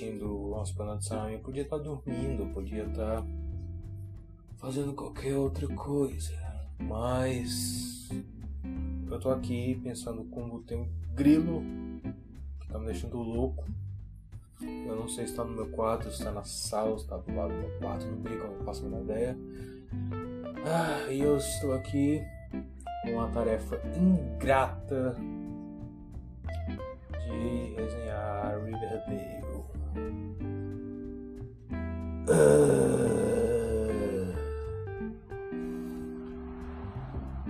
[0.00, 1.32] assistindo Once Upon a.
[1.32, 2.44] Eu podia estar dormindo.
[2.44, 3.22] Eu podia estar
[4.56, 6.34] fazendo qualquer outra coisa.
[6.78, 8.08] Mas.
[9.10, 11.62] Eu tô aqui pensando como tem um grilo
[12.60, 13.64] que tá me deixando louco.
[14.62, 17.34] Eu não sei se está no meu quarto, se está na sala, se está do
[17.34, 19.36] lado do meu quarto, no bico, eu não faço a menor ideia.
[20.64, 22.22] Ah, e eu estou aqui
[23.02, 25.16] com uma tarefa ingrata
[27.24, 29.49] de resenhar Riverdale.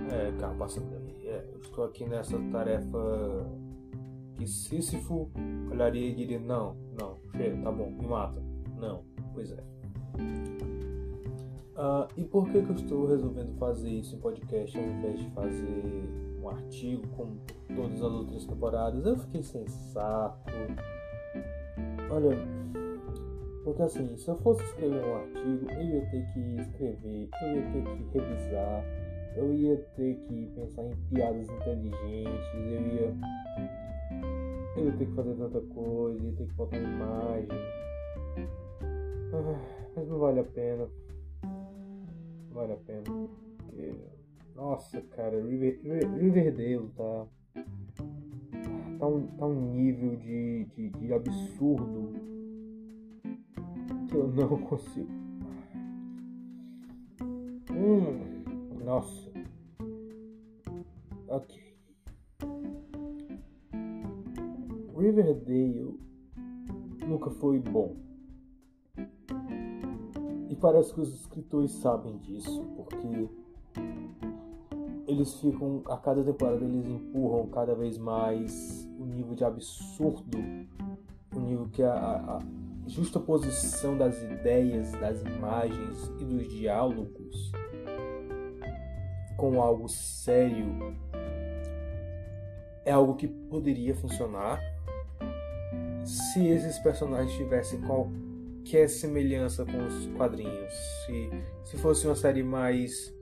[0.09, 1.27] É, calma, passando aí.
[1.27, 2.97] É, estou aqui nessa tarefa
[4.35, 5.29] que Sísifo
[5.71, 8.41] olharia e diria: Não, não, chega, tá bom, me mata.
[8.77, 9.03] Não,
[9.33, 9.63] pois é.
[11.81, 15.31] Uh, e por que, que eu estou resolvendo fazer isso em podcast ao invés de
[15.31, 17.39] fazer um artigo como
[17.75, 19.05] todas as outras temporadas?
[19.05, 20.49] Eu fiquei sem saco.
[22.11, 22.37] Olha,
[23.63, 27.71] porque assim, se eu fosse escrever um artigo, eu ia ter que escrever, eu ia
[27.71, 28.85] ter que revisar,
[29.35, 33.15] eu ia ter que pensar em piadas inteligentes, eu ia.
[34.77, 37.47] Eu ia ter que fazer tanta coisa, ia ter que botar imagem.
[39.33, 40.87] Ah, mas não vale a pena
[42.53, 43.03] vale a pena.
[43.57, 43.95] Porque,
[44.55, 47.27] nossa, cara, River, Riverdale tá.
[49.01, 52.13] Tá um, tá um nível de, de, de absurdo
[54.07, 55.09] que eu não consigo.
[57.71, 59.31] Hum, nossa.
[61.27, 61.59] Ok.
[64.95, 65.99] Riverdale
[67.07, 67.95] nunca foi bom
[70.61, 73.27] parece que os escritores sabem disso, porque
[75.07, 78.87] eles ficam, a cada temporada eles empurram cada vez mais
[79.21, 80.37] nível de absurdo,
[81.33, 82.41] o nível que a, a, a
[82.87, 87.51] justa posição das ideias, das imagens e dos diálogos
[89.37, 90.95] com algo sério
[92.83, 94.59] é algo que poderia funcionar
[96.03, 98.21] se esses personagens tivessem qualquer
[98.63, 100.73] que semelhança com os quadrinhos.
[101.05, 101.29] Se,
[101.63, 103.13] se fosse uma série mais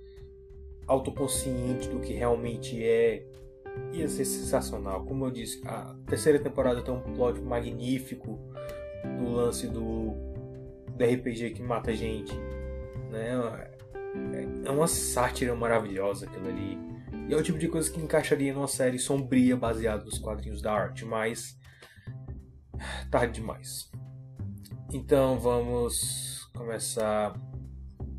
[0.88, 3.26] autoconsciente do que realmente é,
[3.94, 5.06] ia ser sensacional.
[5.06, 8.40] Como eu disse, a terceira temporada tem um plot magnífico
[9.18, 10.14] do lance do,
[10.96, 12.34] do RPG que mata gente.
[13.10, 13.32] Né?
[14.66, 16.78] É, uma sátira maravilhosa aquilo ali.
[17.28, 20.74] E é o tipo de coisa que encaixaria numa série sombria baseada nos quadrinhos da
[20.74, 21.58] arte, mas
[23.12, 23.92] tarde demais.
[24.92, 27.34] Então vamos começar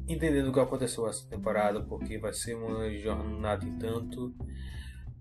[0.06, 4.34] entendendo o que aconteceu essa temporada, porque vai ser uma jornada e tanto.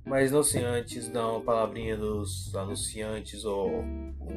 [0.10, 3.70] Mas não sem antes dar uma palavrinha dos anunciantes ou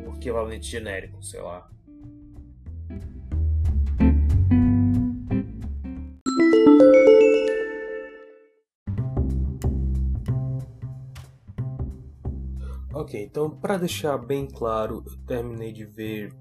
[0.07, 1.67] o equivalente genérico, sei lá.
[12.93, 16.35] Ok, então para deixar bem claro, eu terminei de ver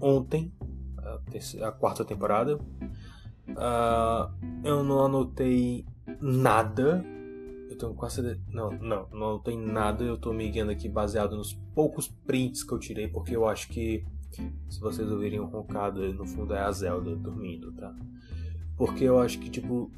[0.00, 0.52] ontem,
[0.98, 2.56] a, terceira, a quarta temporada.
[3.48, 4.28] Uh,
[4.64, 5.86] eu não anotei
[6.20, 7.04] nada.
[7.72, 8.38] Eu tenho quase.
[8.48, 10.04] Não, não, não anotei nada.
[10.04, 13.68] Eu tô me guiando aqui baseado nos poucos prints que eu tirei, porque eu acho
[13.68, 14.04] que
[14.68, 17.94] se vocês ouvirem um roncado, no fundo é a Zelda dormindo, tá?
[18.76, 19.90] Porque eu acho que, tipo,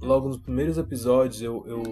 [0.00, 1.64] logo nos primeiros episódios eu.
[1.66, 1.82] eu,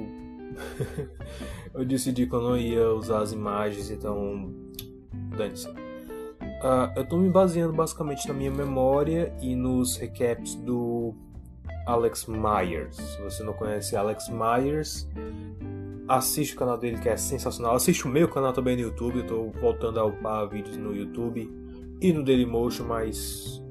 [1.75, 4.53] eu decidi que eu não ia usar as imagens, então.
[5.37, 5.69] Dane-se.
[5.69, 11.15] Uh, eu estou me baseando basicamente na minha memória e nos recaps do
[11.87, 12.97] Alex Myers.
[12.97, 15.09] Se você não conhece Alex Myers,
[16.09, 17.75] assiste o canal dele que é sensacional.
[17.75, 19.21] Assiste o meu canal também no YouTube.
[19.21, 21.51] Estou voltando a upar vídeos no YouTube
[22.01, 23.63] e no Dailymotion, mas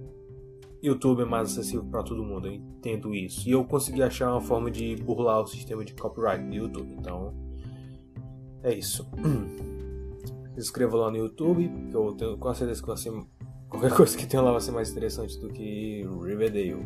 [0.81, 2.47] YouTube é mais acessível para todo mundo.
[2.47, 3.47] Eu entendo isso.
[3.47, 6.93] E eu consegui achar uma forma de burlar o sistema de copyright do YouTube.
[6.99, 7.33] Então,
[8.61, 9.07] é isso.
[10.53, 13.11] se inscreva lá no YouTube, que eu tenho quase certeza que vai ser,
[13.69, 16.77] qualquer coisa que tenha lá vai ser mais interessante do que Riverdale.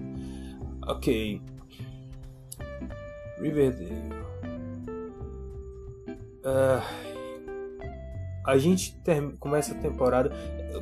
[0.87, 1.41] Ok.
[3.39, 4.09] Riverdale.
[6.43, 6.81] Uh,
[8.45, 8.97] a gente
[9.39, 10.31] começa a temporada.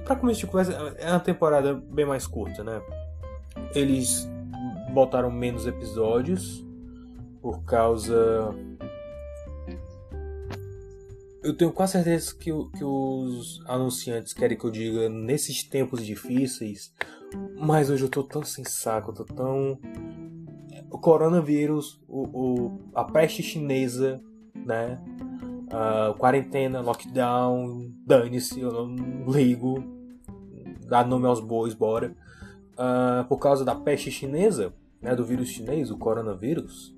[0.06, 2.82] Pra começo de conversa, é uma temporada bem mais curta, né?
[3.74, 4.30] eles
[4.92, 6.66] botaram menos episódios
[7.42, 8.54] por causa.
[11.44, 16.92] Eu tenho quase certeza que, que os anunciantes querem que eu diga nesses tempos difíceis,
[17.58, 19.80] mas hoje eu tô tão sem saco, tô tão.
[20.92, 22.24] O coronavírus, o,
[22.68, 24.22] o a peste chinesa,
[24.54, 25.02] né?
[25.66, 29.84] Uh, quarentena, lockdown, dane-se, eu não ligo.
[30.88, 32.16] Dá nome aos bois, bora.
[32.74, 36.96] Uh, por causa da peste chinesa, né, do vírus chinês, o coronavírus,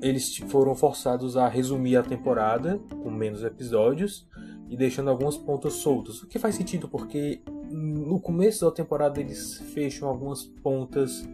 [0.00, 4.26] eles foram forçados a resumir a temporada com menos episódios
[4.68, 6.22] e deixando algumas pontas soltas.
[6.22, 11.26] O que faz sentido porque no começo da temporada eles fecham algumas pontas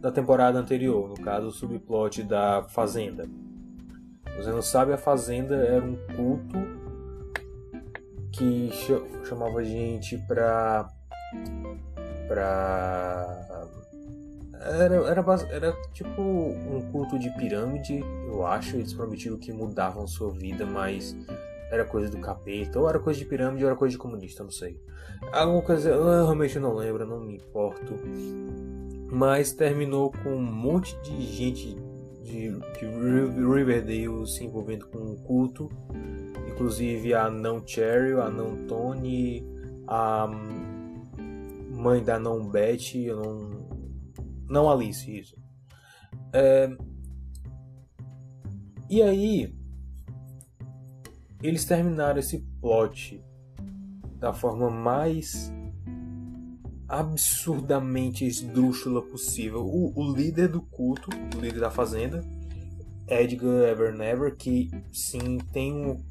[0.00, 3.28] da temporada anterior, no caso o subplot da Fazenda.
[4.36, 6.58] Você não sabe, a Fazenda era um culto
[8.32, 8.70] que
[9.24, 10.88] chamava gente pra.
[12.28, 13.66] pra.
[14.60, 18.76] Era, era, era tipo um culto de pirâmide, eu acho.
[18.76, 21.16] Eles prometiam que mudavam sua vida, mas
[21.70, 24.50] era coisa do capeta, ou era coisa de pirâmide, ou era coisa de comunista, não
[24.50, 24.80] sei.
[25.32, 27.94] Alguma coisa, eu realmente não lembro, não me importo.
[29.10, 31.76] Mas terminou com um monte de gente
[32.22, 32.86] de, de
[33.54, 35.68] Riverdale se envolvendo com um culto,
[36.46, 39.44] inclusive a não Cheryl, a não Tony,
[39.86, 40.28] a
[41.70, 42.50] mãe da não
[42.94, 43.68] eu não,
[44.48, 45.36] não Alice, isso.
[46.32, 46.68] É,
[48.90, 49.54] e aí,
[51.42, 53.22] eles terminaram esse plot
[54.18, 55.52] da forma mais
[56.88, 59.64] absurdamente esdrúxula possível.
[59.64, 62.24] O, o, líder do culto, o líder da fazenda,
[63.06, 66.02] Edgar Evernever, que sim tem um.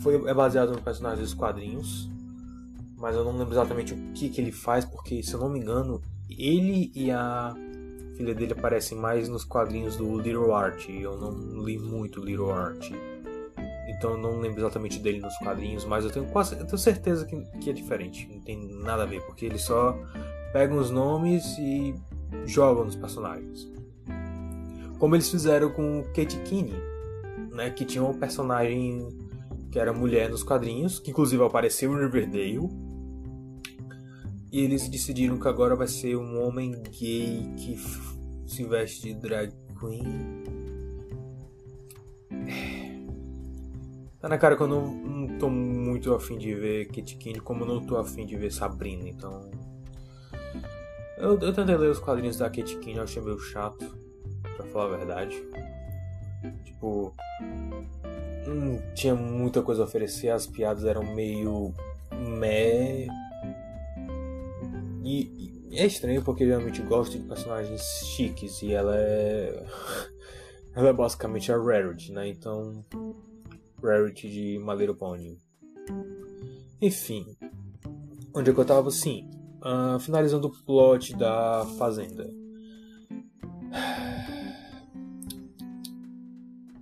[0.00, 2.10] Foi, é baseado no personagem dos quadrinhos,
[2.96, 5.58] mas eu não lembro exatamente o que, que ele faz, porque se eu não me
[5.58, 7.54] engano, ele e a
[8.16, 10.88] filha dele aparecem mais nos quadrinhos do Little Art.
[10.88, 12.90] Eu não li muito Little Art.
[13.88, 17.26] Então eu não lembro exatamente dele nos quadrinhos, mas eu tenho quase eu tenho certeza
[17.26, 18.28] que, que é diferente.
[18.32, 19.98] Não tem nada a ver, porque ele só
[20.52, 21.94] pegam os nomes e
[22.46, 23.70] jogam nos personagens.
[24.98, 26.80] Como eles fizeram com Kate Kinney,
[27.50, 29.08] né, que tinha um personagem
[29.70, 32.68] que era mulher nos quadrinhos, que inclusive apareceu em Riverdale.
[34.52, 37.78] E eles decidiram que agora vai ser um homem gay que
[38.46, 39.50] se veste de drag
[39.80, 40.61] queen.
[44.22, 47.64] Tá na cara que eu não, não tô muito afim de ver Kit Kane, como
[47.64, 49.50] eu não tô afim de ver Sabrina, então.
[51.18, 53.84] Eu, eu tentei ler os quadrinhos da Kate Kane, eu achei meio chato,
[54.56, 55.42] pra falar a verdade.
[56.64, 57.12] Tipo.
[58.46, 61.74] Não tinha muita coisa a oferecer, as piadas eram meio.
[62.12, 63.08] meh.
[65.02, 67.82] E, e é estranho porque eu realmente gosto de personagens
[68.14, 69.66] chiques e ela é.
[70.76, 72.28] ela é basicamente a Rarity, né?
[72.28, 72.84] Então
[73.82, 75.38] Rarity de My Pony.
[76.80, 77.36] Enfim,
[78.34, 78.90] onde é que eu tava?
[78.90, 79.28] Sim,
[79.60, 82.28] uh, finalizando o plot da Fazenda.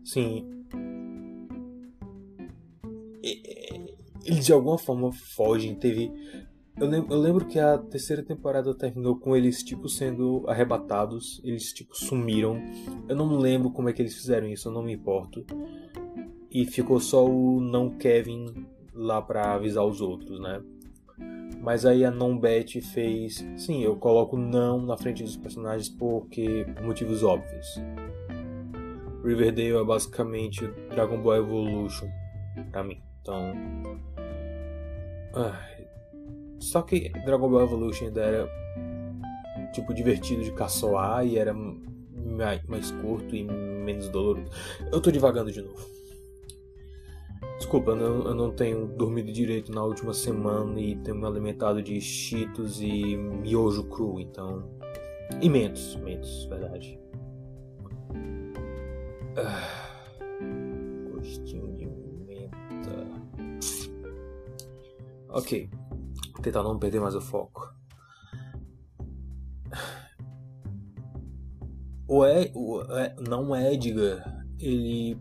[0.05, 0.47] Sim.
[4.25, 5.75] Eles de alguma forma fogem.
[5.75, 6.11] Teve.
[6.77, 11.41] Eu lembro, eu lembro que a terceira temporada terminou com eles, tipo, sendo arrebatados.
[11.45, 12.61] Eles, tipo, sumiram.
[13.09, 15.45] Eu não lembro como é que eles fizeram isso, eu não me importo
[16.51, 20.61] e ficou só o não Kevin lá para avisar os outros, né?
[21.63, 26.65] Mas aí a não Betty fez, sim, eu coloco não na frente dos personagens porque
[26.75, 27.67] por motivos óbvios.
[29.23, 32.09] Riverdale é basicamente Dragon Ball Evolution
[32.73, 33.01] para mim.
[33.21, 33.53] Então,
[36.59, 38.49] só que Dragon Ball Evolution ainda era
[39.75, 44.51] tipo divertido de caçoar e era mais curto e menos doloroso.
[44.91, 46.00] Eu tô divagando de novo.
[47.57, 52.01] Desculpa, eu não, não tenho dormido direito na última semana e tenho me alimentado de
[52.01, 54.69] cheetos e miojo cru, então.
[55.41, 56.99] E mentos, mentos, verdade.
[59.37, 59.91] Ah,
[61.13, 63.07] gostinho de menta.
[65.29, 65.71] Ok,
[66.41, 67.71] Vou tentar não perder mais o foco.
[72.09, 72.83] O, e, o
[73.29, 75.19] não Edgar, ele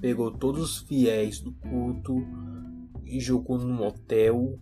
[0.00, 2.26] pegou todos os fiéis do culto
[3.04, 4.58] e jogou num motel.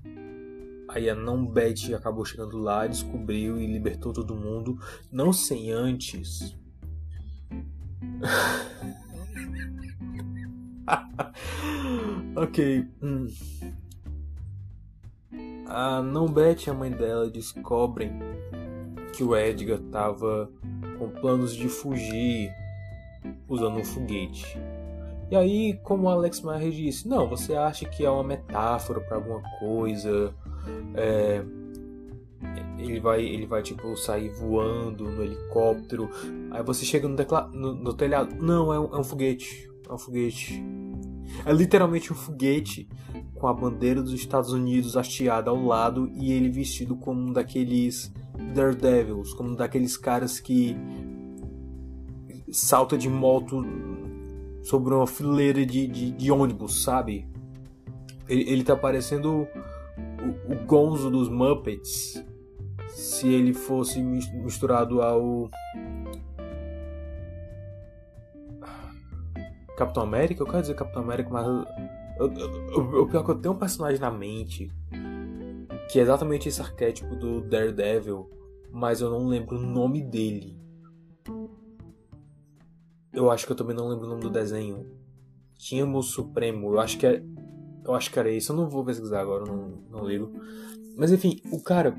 [0.89, 4.79] Aí a não Betty acabou chegando lá, descobriu e libertou todo mundo,
[5.13, 6.57] não sem antes.
[12.35, 12.85] ok.
[13.03, 13.27] Hum.
[15.67, 18.11] A não Betty e a mãe dela descobrem
[19.15, 20.51] que o Edgar estava
[20.99, 22.51] com planos de fugir
[23.47, 24.59] usando um foguete.
[25.31, 29.17] E aí, como o Alex Maher disse, não, você acha que é uma metáfora para
[29.17, 30.35] alguma coisa?
[30.95, 31.45] É,
[32.79, 36.09] ele vai, ele vai tipo sair voando no helicóptero.
[36.51, 37.17] Aí você chega no,
[37.53, 40.63] no, no telhado, não, é um, é um foguete, é um foguete.
[41.45, 42.89] É literalmente um foguete
[43.35, 48.13] com a bandeira dos Estados Unidos hasteada ao lado e ele vestido como um daqueles
[48.55, 50.77] Daredevils, como um daqueles caras que
[52.51, 53.63] salta de moto
[54.63, 57.27] sobre uma fileira de, de, de ônibus, sabe?
[58.29, 62.23] Ele, ele tá parecendo o, o Gonzo dos Muppets
[62.89, 65.49] se ele fosse misturado ao
[69.77, 73.59] Capitão América, eu quero dizer Capitão América, mas o pior é que eu tenho um
[73.59, 74.69] personagem na mente
[75.89, 78.29] que é exatamente esse arquétipo do Daredevil,
[78.71, 80.59] mas eu não lembro o nome dele.
[83.19, 84.87] Eu acho que eu também não lembro o nome do desenho.
[85.57, 87.21] Tínhamos Supremo, eu acho que é.
[87.85, 90.31] Eu acho que era isso, eu não vou pesquisar agora, não, não ligo.
[90.97, 91.97] Mas enfim, o cara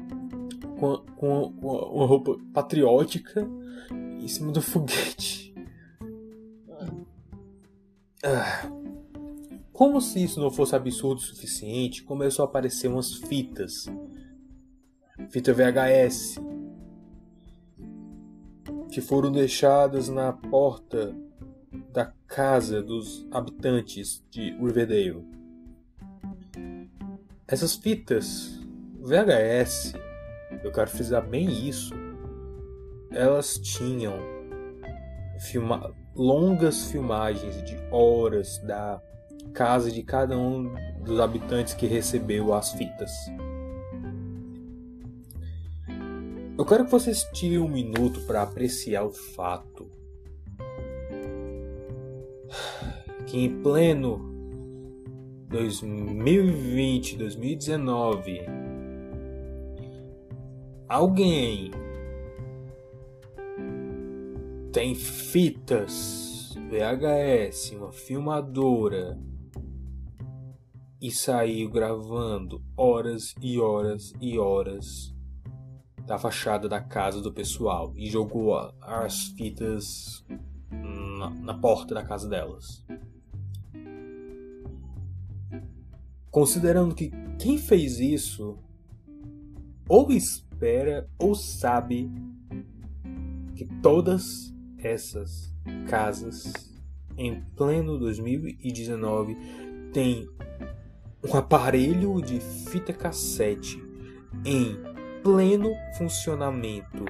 [0.79, 3.45] com, com, com uma roupa patriótica
[3.91, 5.53] em cima do foguete.
[8.23, 8.71] Ah.
[9.73, 13.87] Como se isso não fosse absurdo o suficiente, começou a aparecer umas fitas.
[15.29, 16.39] Fita VHS.
[18.99, 21.15] Que foram deixadas na porta
[21.93, 25.25] da casa dos habitantes de Riverdale.
[27.47, 28.59] Essas fitas
[28.99, 29.93] VHS,
[30.65, 31.95] eu quero frisar bem isso,
[33.09, 34.19] elas tinham
[35.39, 39.01] filma longas filmagens de horas da
[39.53, 40.73] casa de cada um
[41.05, 43.11] dos habitantes que recebeu as fitas.
[46.59, 49.89] Eu quero que vocês tirem um minuto para apreciar o fato
[53.25, 54.19] que em pleno
[55.47, 58.41] 2020, 2019,
[60.89, 61.71] alguém
[64.73, 69.17] tem fitas VHS, uma filmadora
[71.01, 75.17] e saiu gravando horas e horas e horas
[76.09, 80.25] da fachada da casa do pessoal e jogou as fitas
[80.71, 82.83] na, na porta da casa delas.
[86.31, 88.57] Considerando que quem fez isso
[89.87, 92.11] ou espera ou sabe
[93.55, 95.53] que todas essas
[95.87, 96.73] casas
[97.19, 99.37] em pleno 2019
[99.93, 100.27] têm
[101.23, 103.79] um aparelho de fita cassete
[104.43, 104.88] em
[105.23, 107.05] pleno funcionamento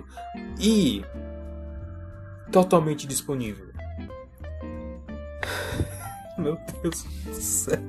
[0.60, 1.04] e
[2.52, 3.68] totalmente disponível.
[6.38, 7.80] Meu Deus do céu.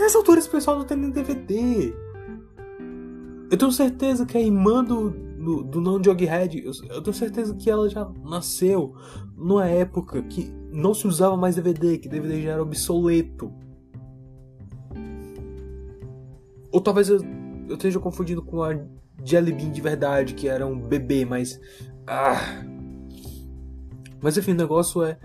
[0.00, 1.94] Nessa altura esse pessoal não tem nem DVD.
[3.50, 7.70] Eu tenho certeza que a irmã do, do, do não eu, eu tenho certeza que
[7.70, 8.94] ela já nasceu
[9.36, 13.52] numa época que não se usava mais DVD, que DVD já era obsoleto.
[16.72, 17.20] Ou talvez eu,
[17.68, 18.78] eu esteja confundindo com a
[19.24, 21.60] Jelly Bean de verdade, que era um bebê, mas.
[22.06, 22.64] Ah.
[24.20, 25.18] Mas enfim, o negócio é.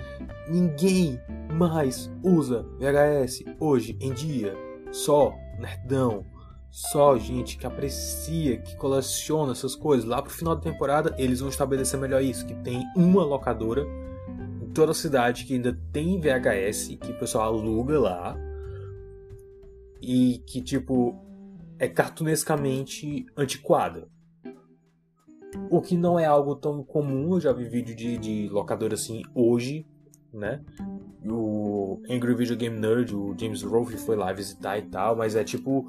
[0.49, 1.19] Ninguém
[1.53, 4.55] mais usa VHS hoje em dia.
[4.91, 6.25] Só nerdão.
[6.69, 10.05] Só gente que aprecia, que coleciona essas coisas.
[10.05, 13.85] Lá pro final da temporada, eles vão estabelecer melhor isso: que tem uma locadora
[14.61, 18.37] em toda a cidade que ainda tem VHS, que o pessoal aluga lá.
[20.01, 21.15] E que, tipo,
[21.81, 24.07] é cartunescamente antiquada.
[25.71, 29.23] O que não é algo tão comum, eu já vi vídeo de, de locadora assim
[29.33, 29.87] hoje,
[30.31, 30.63] né?
[31.25, 35.43] O Angry Video Game Nerd, o James Rolfe foi lá visitar e tal, mas é
[35.43, 35.87] tipo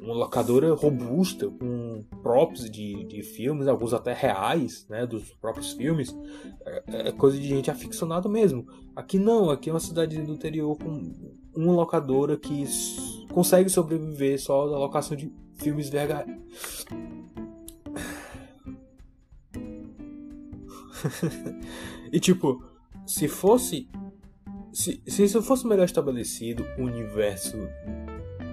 [0.00, 6.16] uma locadora robusta, com props de, de filmes, alguns até reais, né, dos próprios filmes,
[6.64, 8.66] é, é coisa de gente aficionada mesmo.
[8.96, 12.64] Aqui não, aqui é uma cidade do interior com uma locadora que
[13.32, 16.86] consegue sobreviver só da locação de filmes VHS.
[22.12, 22.62] e tipo,
[23.06, 23.88] se fosse.
[24.72, 27.56] Se, se isso fosse melhor estabelecido o universo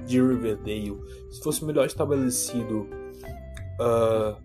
[0.05, 0.99] de Riverdale,
[1.31, 2.87] se fosse melhor estabelecido
[3.79, 4.37] uh,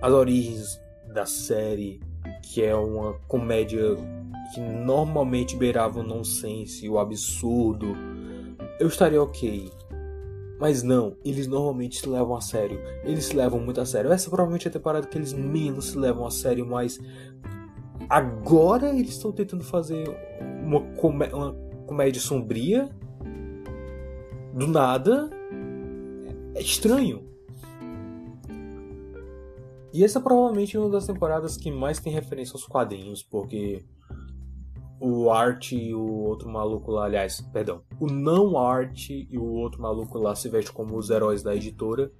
[0.00, 0.80] as origens
[1.12, 2.00] da série,
[2.42, 3.96] que é uma comédia
[4.52, 7.94] que normalmente beirava o nonsense, o absurdo,
[8.78, 9.70] eu estaria ok.
[10.58, 12.78] Mas não, eles normalmente se levam a sério.
[13.02, 14.12] Eles se levam muito a sério.
[14.12, 16.98] Essa provavelmente é a temporada que eles menos se levam a sério, mas
[18.08, 20.08] agora eles estão tentando fazer
[20.62, 21.52] uma, comé uma
[21.86, 22.88] comédia sombria.
[24.54, 25.30] Do nada.
[26.54, 27.28] É estranho.
[29.92, 33.84] E essa provavelmente é uma das temporadas que mais tem referência aos quadrinhos, porque
[35.00, 39.82] o Art e o outro maluco lá, aliás, perdão, o não Art e o outro
[39.82, 42.10] maluco lá se vestem como os heróis da editora.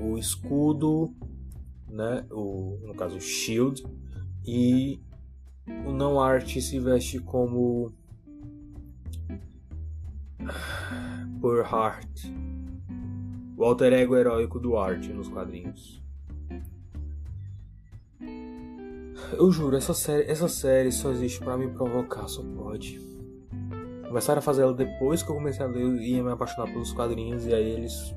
[0.00, 1.12] O escudo,
[1.88, 3.82] né, o, no caso o Shield,
[4.46, 5.00] e
[5.86, 7.92] o não Art se veste como
[11.40, 12.26] por Heart,
[13.56, 16.02] o alter ego heróico do Art nos quadrinhos.
[19.32, 23.00] Eu juro, essa série, essa série só existe para me provocar, só pode.
[24.06, 26.92] Começaram a fazer ela depois que eu comecei a ler e ia me apaixonar pelos
[26.92, 28.14] quadrinhos, e aí eles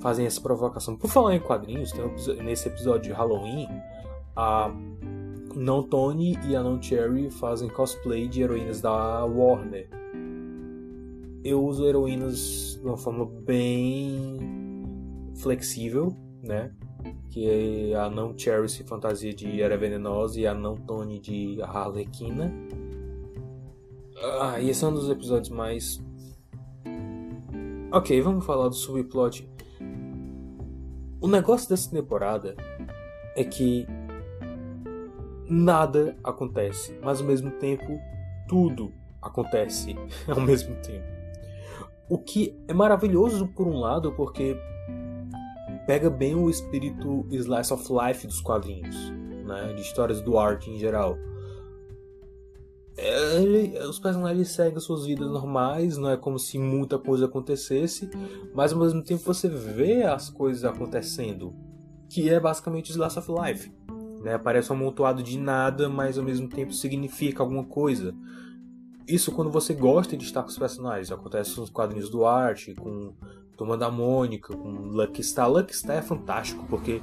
[0.00, 0.96] fazem essa provocação.
[0.96, 3.68] Por falar em quadrinhos, tem um, nesse episódio de Halloween,
[4.34, 4.70] a
[5.54, 9.88] não Tony e a não Cherry fazem cosplay de heroínas da Warner.
[11.44, 14.38] Eu uso heroínas de uma forma bem
[15.34, 16.72] flexível, né?
[17.30, 22.52] Que a não Cherry se fantasia de Era Venenosa e a não Tony de Harlequina.
[24.40, 26.00] Ah, e esse é um dos episódios mais.
[27.90, 29.48] Ok, vamos falar do subplot.
[31.20, 32.56] O negócio dessa temporada
[33.36, 33.86] é que
[35.48, 37.98] nada acontece, mas ao mesmo tempo
[38.48, 39.96] tudo acontece
[40.28, 41.06] ao mesmo tempo.
[42.08, 44.56] O que é maravilhoso por um lado, porque
[45.86, 48.96] pega bem o espírito slice of life dos quadrinhos,
[49.44, 51.16] né, de histórias do arte em geral.
[52.96, 58.10] Ele, os personagens seguem suas vidas normais, não é como se muita coisa acontecesse,
[58.54, 61.54] mas ao mesmo tempo você vê as coisas acontecendo,
[62.08, 63.72] que é basicamente slice of life.
[64.22, 64.36] Né?
[64.38, 68.14] Parece um amontoado de nada, mas ao mesmo tempo significa alguma coisa.
[69.08, 71.10] Isso quando você gosta de estar com os personagens.
[71.10, 73.12] Acontece nos quadrinhos do arte, com
[73.62, 75.48] Turma da Mônica, com Lucky Star.
[75.48, 77.00] Lucky Star é fantástico, porque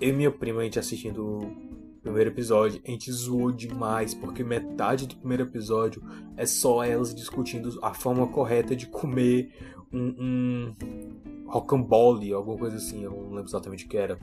[0.00, 4.42] eu e minha prima, a gente assistindo o primeiro episódio, a gente zoou demais, porque
[4.42, 6.02] metade do primeiro episódio
[6.34, 9.52] é só elas discutindo a forma correta de comer
[9.92, 14.18] um, um rocambole, alguma coisa assim, eu não lembro exatamente o que era.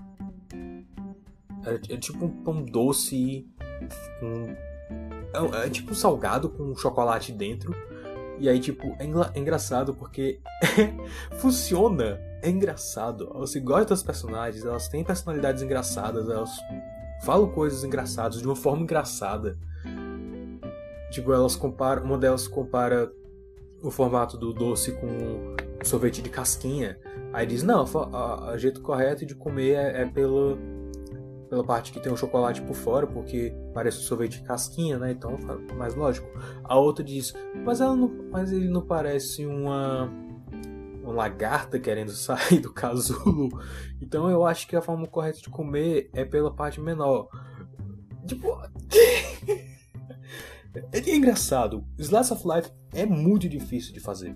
[1.68, 3.48] É, é tipo um pão doce
[4.20, 4.56] com.
[5.36, 7.76] É, é, tipo um salgado com chocolate dentro.
[8.39, 10.39] E aí, tipo, é, engra é engraçado porque
[11.39, 12.19] funciona.
[12.41, 13.30] É engraçado.
[13.36, 16.52] Você gosta das personagens, elas têm personalidades engraçadas, elas
[17.23, 19.58] falam coisas engraçadas de uma forma engraçada.
[21.12, 22.04] Tipo, elas comparam.
[22.04, 23.12] Uma delas compara
[23.82, 26.97] o formato do doce com sorvete de casquinha.
[27.34, 30.58] Aí diz, não, o jeito correto de comer é, é pelo
[31.50, 35.12] pela parte que tem o chocolate por fora, porque parece um sorvete de casquinha, né?
[35.12, 35.38] Então,
[35.76, 36.28] mais lógico.
[36.64, 37.34] A outra diz,
[37.66, 40.10] mas ela não, mas ele não parece uma
[41.04, 43.50] uma lagarta querendo sair do casulo.
[44.00, 47.28] Então, eu acho que a forma correta de comer é pela parte menor.
[48.28, 48.56] Tipo,
[50.92, 51.84] é engraçado.
[51.98, 54.36] Slice of Life é muito difícil de fazer.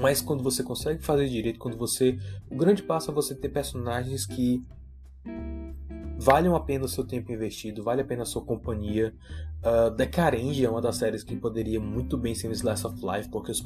[0.00, 2.16] Mas quando você consegue fazer direito, quando você.
[2.48, 4.62] O grande passo é você ter personagens que
[6.20, 9.14] valem a pena o seu tempo investido, vale a pena a sua companhia.
[9.60, 12.96] Uh, The Caringe é uma das séries que poderia muito bem ser um Slice of
[13.02, 13.62] Life, porque os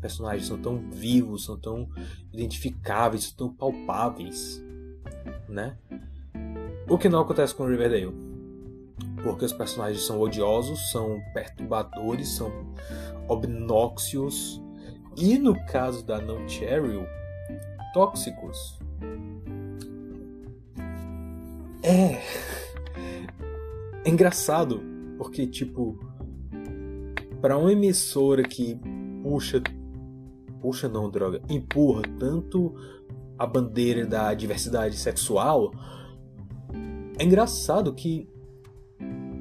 [0.00, 1.86] personagens são tão vivos, são tão
[2.32, 4.62] identificáveis, são tão palpáveis,
[5.46, 5.76] né?
[6.88, 8.14] O que não acontece com Riverdale.
[9.22, 12.50] Porque os personagens são odiosos, são perturbadores, são
[13.28, 14.62] obnóxios
[15.14, 17.04] e no caso da Non Cheryl,
[17.92, 18.78] tóxicos.
[21.82, 22.20] É.
[24.04, 24.80] É engraçado,
[25.16, 25.98] porque, tipo,
[27.40, 28.78] para uma emissora que
[29.22, 29.62] puxa.
[30.60, 31.40] Puxa não, droga.
[31.48, 32.74] Empurra tanto
[33.38, 35.72] a bandeira da diversidade sexual.
[37.18, 38.28] É engraçado que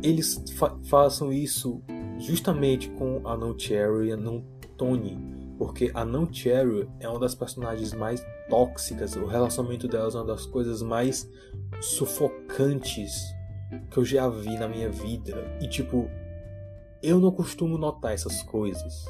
[0.03, 1.81] eles fa façam isso
[2.19, 4.43] justamente com a No Cherry e a No
[4.75, 5.36] Tony.
[5.57, 9.15] Porque a Non Cherry é uma das personagens mais tóxicas.
[9.15, 11.29] O relacionamento delas é uma das coisas mais
[11.81, 13.13] sufocantes
[13.89, 15.35] que eu já vi na minha vida.
[15.61, 16.09] E tipo,
[17.01, 19.05] eu não costumo notar essas coisas,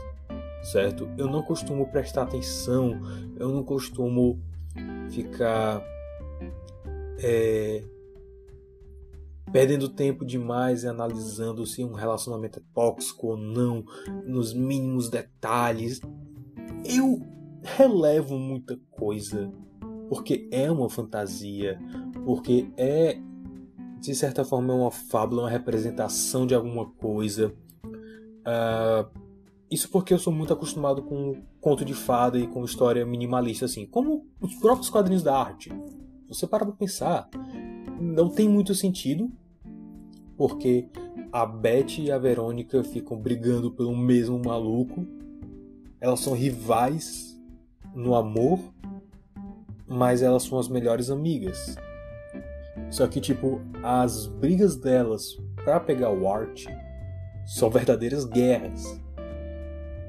[0.63, 1.09] certo?
[1.17, 2.99] Eu não costumo prestar atenção,
[3.37, 4.41] eu não costumo
[5.09, 5.83] ficar
[7.19, 7.83] é,
[9.51, 13.83] perdendo tempo demais e analisando se um relacionamento é tóxico ou não,
[14.25, 16.01] nos mínimos detalhes.
[16.89, 17.21] Eu
[17.63, 19.51] relevam muita coisa,
[20.09, 21.79] porque é uma fantasia,
[22.25, 23.19] porque é
[23.99, 27.53] de certa forma é uma fábula, uma representação de alguma coisa.
[28.45, 29.27] Uh,
[29.69, 33.85] isso porque eu sou muito acostumado com conto de fada e com história minimalista, assim,
[33.85, 35.69] como os próprios quadrinhos da arte.
[36.29, 37.29] Você para pra pensar,
[37.99, 39.29] não tem muito sentido,
[40.37, 40.87] porque
[41.31, 45.05] a Beth e a Verônica ficam brigando pelo mesmo maluco.
[45.99, 47.37] Elas são rivais
[47.95, 48.59] no amor,
[49.87, 51.75] mas elas são as melhores amigas.
[52.89, 56.65] Só que, tipo, as brigas delas para pegar o Art
[57.45, 59.01] são verdadeiras guerras.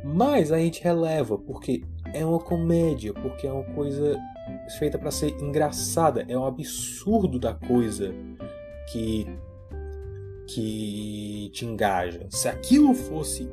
[0.04, 4.16] Mas a gente releva porque é uma comédia, porque é uma coisa
[4.78, 8.14] feita para ser engraçada, é um absurdo da coisa
[8.92, 9.26] que
[10.46, 12.26] que te engaja.
[12.30, 13.50] Se aquilo fosse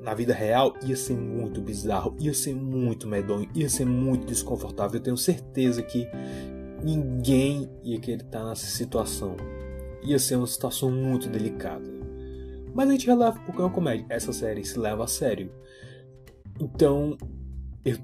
[0.00, 4.98] na vida real, ia ser muito bizarro, ia ser muito medonho, ia ser muito desconfortável.
[4.98, 6.08] Eu tenho certeza que
[6.82, 9.36] ninguém ia querer estar nessa situação.
[10.02, 11.84] Ia ser uma situação muito delicada.
[12.74, 14.06] Mas a gente releva porque é uma comédia.
[14.08, 15.52] Essa série se leva a sério.
[16.58, 17.18] Então,
[17.84, 17.98] eu,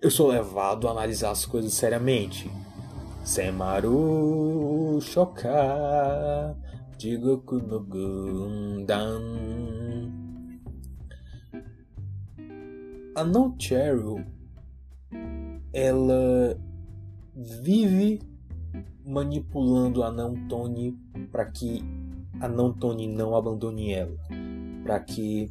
[0.00, 2.50] eu sou levado a analisar as coisas seriamente.
[3.24, 6.56] Semaru Shoka
[6.98, 9.22] Jigoku no Gundam.
[13.18, 14.24] A No Cheryl,
[15.72, 16.56] ela
[17.34, 18.22] vive
[19.04, 20.96] manipulando a não Tony
[21.32, 21.82] para que
[22.40, 24.16] a não Tony não abandone ela,
[24.84, 25.50] para que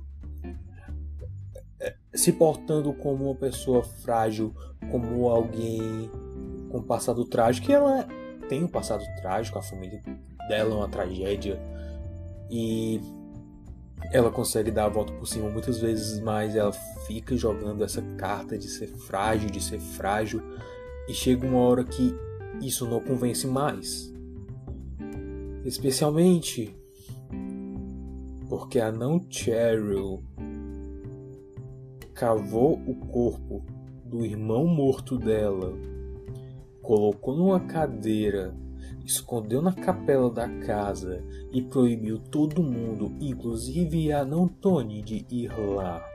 [1.82, 4.56] eh, se portando como uma pessoa frágil,
[4.90, 6.10] como alguém
[6.72, 8.08] com passado trágico, que ela
[8.48, 10.02] tem um passado trágico, a família
[10.48, 11.62] dela é uma tragédia.
[12.50, 13.02] E
[14.12, 16.72] ela consegue dar a volta por cima muitas vezes, mas ela
[17.06, 20.42] fica jogando essa carta de ser frágil, de ser frágil
[21.08, 22.14] e chega uma hora que
[22.62, 24.14] isso não convence mais.
[25.66, 26.76] Especialmente
[28.48, 30.24] porque a não Cheryl
[32.14, 33.64] cavou o corpo
[34.06, 35.74] do irmão morto dela,
[36.82, 38.56] colocou numa cadeira,
[39.08, 44.26] escondeu na capela da casa e proibiu todo mundo, inclusive a
[44.62, 46.06] Tony, de ir lá.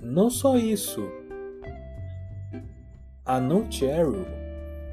[0.00, 1.02] Não só isso,
[3.24, 4.24] a não Cheryl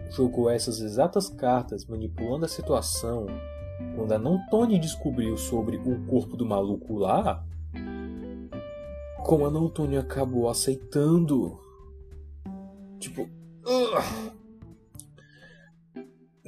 [0.10, 3.26] jogou essas exatas cartas manipulando a situação
[3.96, 7.44] quando a não Tony descobriu sobre o corpo do maluco lá.
[9.26, 11.60] Como a não Tony acabou aceitando.
[13.00, 13.24] Tipo.
[13.24, 14.38] Uh,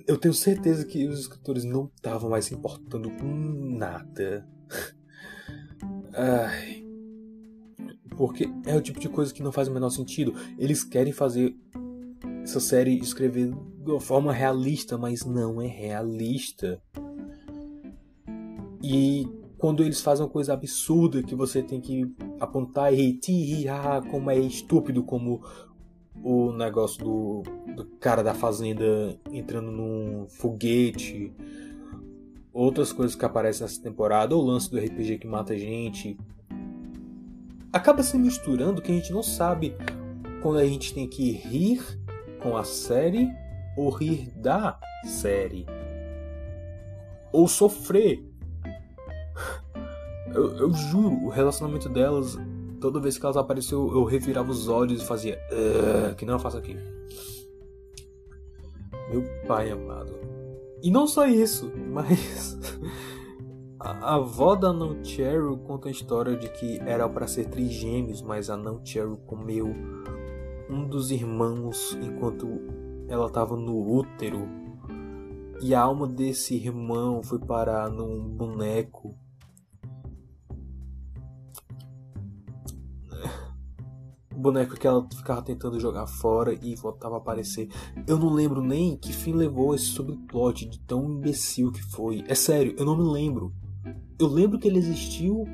[0.09, 3.27] eu tenho certeza que os escritores não estavam mais se importando com
[3.77, 4.43] nada.
[6.11, 6.83] Ai.
[8.17, 10.33] Porque é o tipo de coisa que não faz o menor sentido.
[10.57, 11.55] Eles querem fazer
[12.41, 16.81] essa série escrever de uma forma realista, mas não é realista.
[18.81, 19.27] E
[19.59, 24.31] quando eles fazem uma coisa absurda que você tem que apontar e rir, ah, como
[24.31, 25.43] é estúpido, como
[26.23, 27.43] o negócio do,
[27.75, 31.33] do cara da fazenda entrando num foguete,
[32.51, 36.17] outras coisas que aparecem nessa temporada, o lance do RPG que mata gente,
[37.71, 39.75] acaba se misturando que a gente não sabe
[40.41, 41.81] quando a gente tem que rir
[42.41, 43.29] com a série
[43.77, 45.65] ou rir da série.
[47.31, 48.25] Ou sofrer.
[50.33, 52.37] Eu, eu juro, o relacionamento delas,
[52.79, 55.39] toda vez que elas apareceu, eu revirava os olhos e fazia.
[56.17, 56.75] que não eu faço aqui.
[59.11, 60.13] Meu pai amado.
[60.81, 62.57] E não só isso, mas.
[63.79, 68.49] A, avó da Não Cheryl conta a história de que era para ser trigêmeos, mas
[68.49, 69.73] a Não Cheryl comeu
[70.69, 72.47] um dos irmãos enquanto
[73.07, 74.47] ela estava no útero.
[75.61, 79.17] E a alma desse irmão foi parar num boneco.
[84.39, 87.69] Boneco que ela ficava tentando jogar fora e voltava a aparecer.
[88.07, 92.23] Eu não lembro nem que fim levou esse subplot de tão imbecil que foi.
[92.27, 93.53] É sério, eu não me lembro.
[94.17, 95.45] Eu lembro que ele existiu,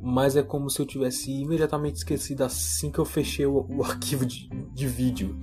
[0.00, 4.24] mas é como se eu tivesse imediatamente esquecido assim que eu fechei o, o arquivo
[4.24, 5.38] de, de vídeo.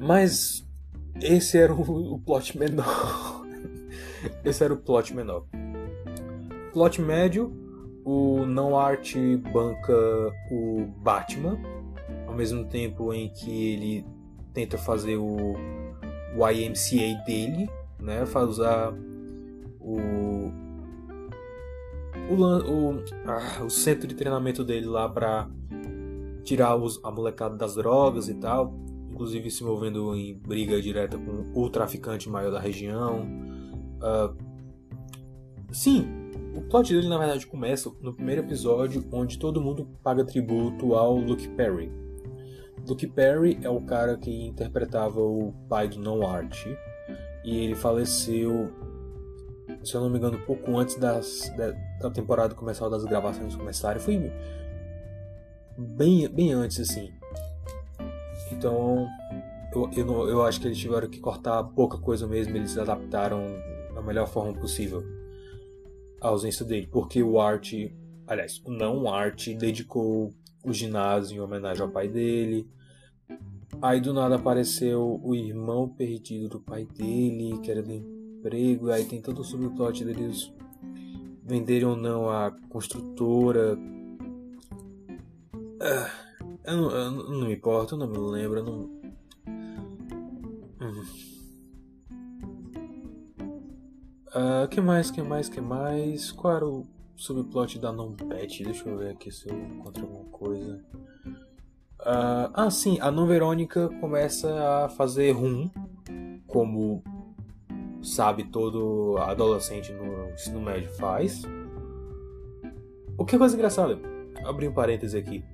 [0.00, 0.66] Mas
[1.20, 3.44] esse era o, o plot menor.
[4.44, 5.44] esse era o plot menor.
[6.72, 7.52] Plot médio,
[8.10, 9.14] o não art
[9.52, 9.94] banca
[10.50, 11.56] o Batman,
[12.26, 14.04] ao mesmo tempo em que ele
[14.52, 15.54] tenta fazer o,
[16.36, 17.70] o IMCA dele,
[18.00, 18.92] né, usar
[19.80, 19.96] o,
[22.28, 25.48] o, o, ah, o centro de treinamento dele lá pra
[26.42, 28.74] tirar os, a molecada das drogas e tal,
[29.08, 33.24] inclusive se envolvendo em briga direta com o traficante maior da região.
[34.00, 34.34] Uh,
[35.70, 36.19] sim,
[36.54, 41.14] o plot dele na verdade começa no primeiro episódio, onde todo mundo paga tributo ao
[41.14, 41.92] Luke Perry.
[42.88, 46.66] Luke Perry é o cara que interpretava o pai do Non Art
[47.44, 48.72] e ele faleceu,
[49.84, 54.00] se eu não me engano, pouco antes das, da, da temporada começar, das gravações começarem.
[54.00, 54.32] Foi
[55.76, 57.12] bem, bem antes, assim.
[58.50, 59.06] Então,
[59.74, 63.44] eu, eu, eu acho que eles tiveram que cortar pouca coisa mesmo, eles adaptaram
[63.94, 65.19] da melhor forma possível
[66.20, 67.72] a ausência dele, porque o Art,
[68.26, 70.32] aliás, o não Art dedicou
[70.64, 72.68] o ginásio em homenagem ao pai dele.
[73.80, 79.04] Aí do nada apareceu o irmão perdido do pai dele, que era do emprego, aí
[79.04, 80.52] tem todo o subplot deles
[81.44, 83.78] venderem ou não a construtora
[85.82, 86.10] ah,
[86.64, 89.00] eu, não, eu não me importo, eu não me lembro, não.
[90.78, 91.29] Hum.
[94.30, 96.30] Uh, que mais, que mais, que mais?
[96.30, 98.62] Qual era o subplot da non-pet?
[98.62, 100.80] Deixa eu ver aqui se eu encontro alguma coisa.
[102.00, 105.68] Uh, ah, sim, a non-Verônica começa a fazer rum,
[106.46, 107.02] como
[108.02, 111.42] sabe todo adolescente no ensino médio faz.
[113.18, 113.98] O que é coisa engraçada,
[114.44, 115.44] abri um parêntese aqui.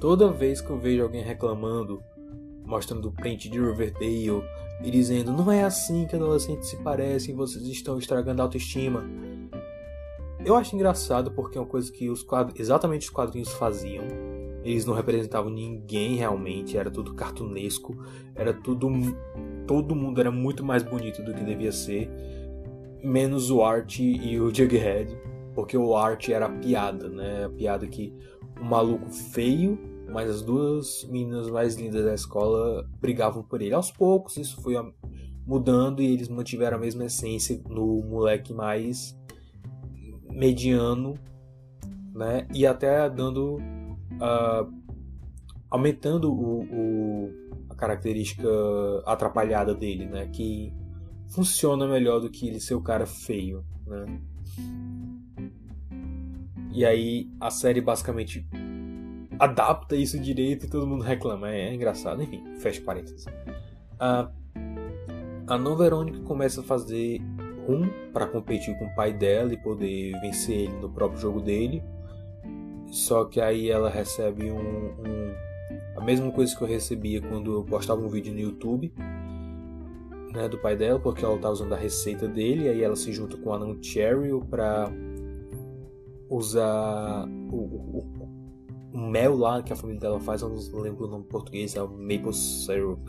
[0.00, 2.02] Toda vez que eu vejo alguém reclamando,
[2.64, 4.44] mostrando print de Riverdale
[4.82, 9.04] e dizendo não é assim que adolescentes se parecem, vocês estão estragando a autoestima.
[10.44, 14.04] Eu acho engraçado porque é uma coisa que os quadros, exatamente os quadrinhos faziam.
[14.62, 17.96] Eles não representavam ninguém realmente, era tudo cartunesco,
[18.34, 18.90] era tudo
[19.66, 22.10] todo mundo era muito mais bonito do que devia ser,
[23.02, 25.16] menos o Art e o Jughead,
[25.54, 27.44] porque o Art era a piada, né?
[27.44, 28.12] A piada que
[28.60, 29.78] um maluco feio,
[30.08, 33.74] mas as duas meninas mais lindas da escola brigavam por ele.
[33.74, 34.74] Aos poucos isso foi
[35.46, 39.16] mudando e eles mantiveram a mesma essência no moleque mais
[40.30, 41.14] mediano,
[42.14, 42.46] né?
[42.54, 44.72] E até dando uh,
[45.70, 47.30] aumentando o, o,
[47.70, 48.48] a característica
[49.06, 50.26] atrapalhada dele, né?
[50.28, 50.72] Que
[51.28, 54.20] funciona melhor do que ele ser o cara feio, né?
[56.72, 58.48] E aí a série basicamente
[59.38, 61.50] adapta isso direito e todo mundo reclama.
[61.50, 63.26] É, é engraçado, enfim, fecha parênteses.
[63.98, 64.30] A,
[65.46, 67.20] a Não Verônica começa a fazer
[67.66, 71.82] rum para competir com o pai dela e poder vencer ele no próprio jogo dele.
[72.86, 75.34] Só que aí ela recebe um, um,
[75.96, 78.92] a mesma coisa que eu recebia quando eu postava um vídeo no YouTube
[80.34, 83.36] né, do pai dela, porque ela tá usando a receita dele, aí ela se junta
[83.36, 84.90] com a Nan Cheryl para
[86.28, 88.23] usar o, o,
[88.98, 91.88] mel lá que a família dela faz, eu não lembro o nome português, é o
[91.88, 93.00] maple syrup.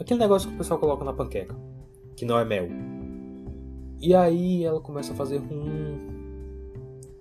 [0.00, 1.54] Aquele negócio que o pessoal coloca na panqueca,
[2.16, 2.68] que não é mel.
[4.00, 5.98] E aí ela começa a fazer rum.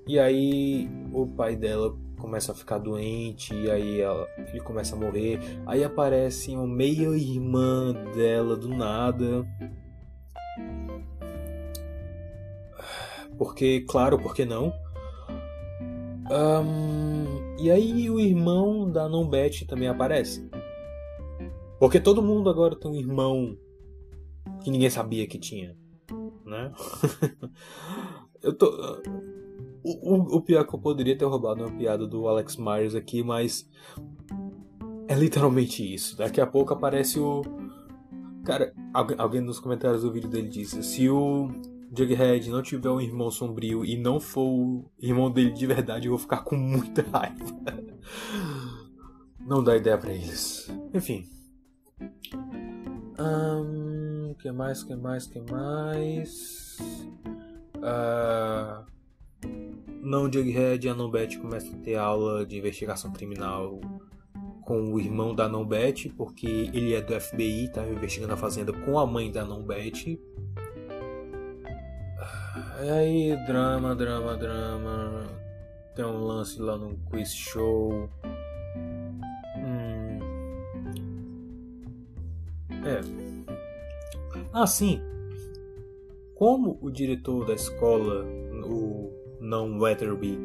[0.07, 4.99] E aí o pai dela começa a ficar doente, e aí ela, ele começa a
[4.99, 5.39] morrer.
[5.65, 9.45] Aí aparece uma meia-irmã dela do nada
[13.41, 14.71] Porque, claro, por que não?
[16.31, 20.49] Um, e aí o irmão da Non-Bet também aparece.
[21.77, 23.57] Porque todo mundo agora tem um irmão
[24.63, 25.75] que ninguém sabia que tinha.
[26.45, 26.71] Né?
[28.41, 29.01] eu tô.
[29.83, 33.23] O, o, o, pior que eu poderia ter roubado uma piada do Alex Myers aqui,
[33.23, 33.69] mas.
[35.07, 36.15] É literalmente isso.
[36.15, 37.41] Daqui a pouco aparece o.
[38.45, 38.73] Cara,
[39.17, 41.49] alguém nos comentários do vídeo dele disse: se o
[41.95, 46.11] Jughead não tiver um irmão sombrio e não for o irmão dele de verdade, eu
[46.11, 47.45] vou ficar com muita raiva.
[49.39, 50.71] Não dá ideia para eles.
[50.93, 51.27] Enfim.
[53.19, 56.79] Um, que mais, que mais, que mais?
[57.75, 58.85] Uh,
[60.01, 63.81] não Jughead e a Nobet começam a ter aula de investigação criminal
[64.61, 68.97] com o irmão da Nobet, porque ele é do FBI, tá investigando a fazenda com
[68.97, 70.19] a mãe da Nobet e
[72.89, 75.23] aí, drama, drama, drama.
[75.95, 78.09] Tem um lance lá no quiz show.
[79.57, 80.19] Hum.
[82.83, 83.01] É.
[84.53, 85.01] Ah, sim.
[86.35, 88.25] Como o diretor da escola,
[88.65, 90.39] o não Weatherby,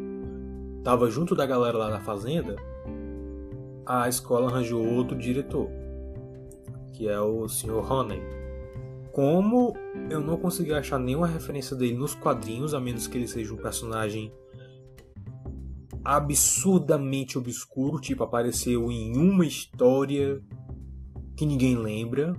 [0.85, 2.57] tava junto da galera lá na fazenda,
[3.87, 5.71] a escola arranjou outro diretor,
[6.93, 7.91] que é o Sr.
[7.91, 8.36] Honey
[9.17, 9.75] como
[10.11, 13.57] eu não consegui achar nenhuma referência dele nos quadrinhos, a menos que ele seja um
[13.57, 14.31] personagem
[16.05, 20.39] absurdamente obscuro, tipo apareceu em uma história
[21.35, 22.37] que ninguém lembra.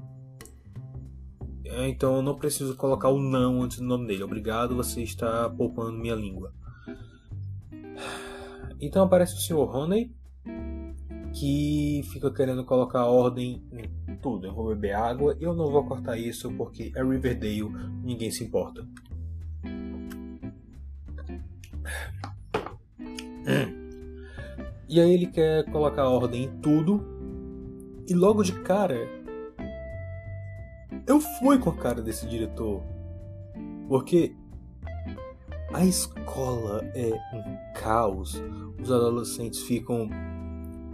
[1.65, 4.21] Então eu não preciso colocar o não antes do nome dele.
[4.21, 6.53] Obrigado, você está poupando minha língua.
[8.79, 9.75] Então aparece o Sr.
[9.75, 10.15] Honey,
[11.39, 13.61] que fica querendo colocar ordem
[14.07, 14.47] em tudo.
[14.47, 17.69] Eu vou beber água e eu não vou cortar isso porque é Riverdale,
[18.03, 18.87] ninguém se importa.
[24.89, 27.05] E aí ele quer colocar ordem em tudo.
[28.07, 28.95] E logo de cara.
[31.05, 32.81] Eu fui com a cara desse diretor.
[33.87, 34.33] Porque
[35.73, 38.41] a escola é um caos.
[38.81, 40.09] Os adolescentes ficam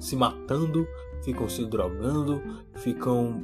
[0.04, 0.86] se matando,
[1.24, 2.42] ficam se drogando,
[2.76, 3.42] ficam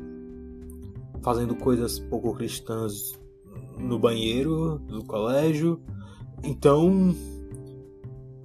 [1.22, 3.18] fazendo coisas pouco cristãs
[3.78, 5.82] no banheiro do colégio.
[6.44, 7.16] Então,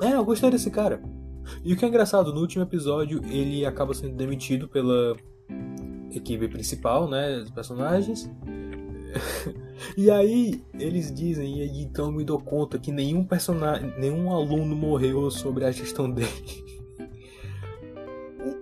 [0.01, 1.03] é, eu gostei desse cara.
[1.65, 5.17] E o que é engraçado, no último episódio ele acaba sendo demitido pela
[6.13, 8.31] equipe principal, né, dos personagens.
[9.97, 15.31] e aí eles dizem, e então me dou conta que nenhum personagem, nenhum aluno morreu
[15.31, 16.74] sobre a gestão dele.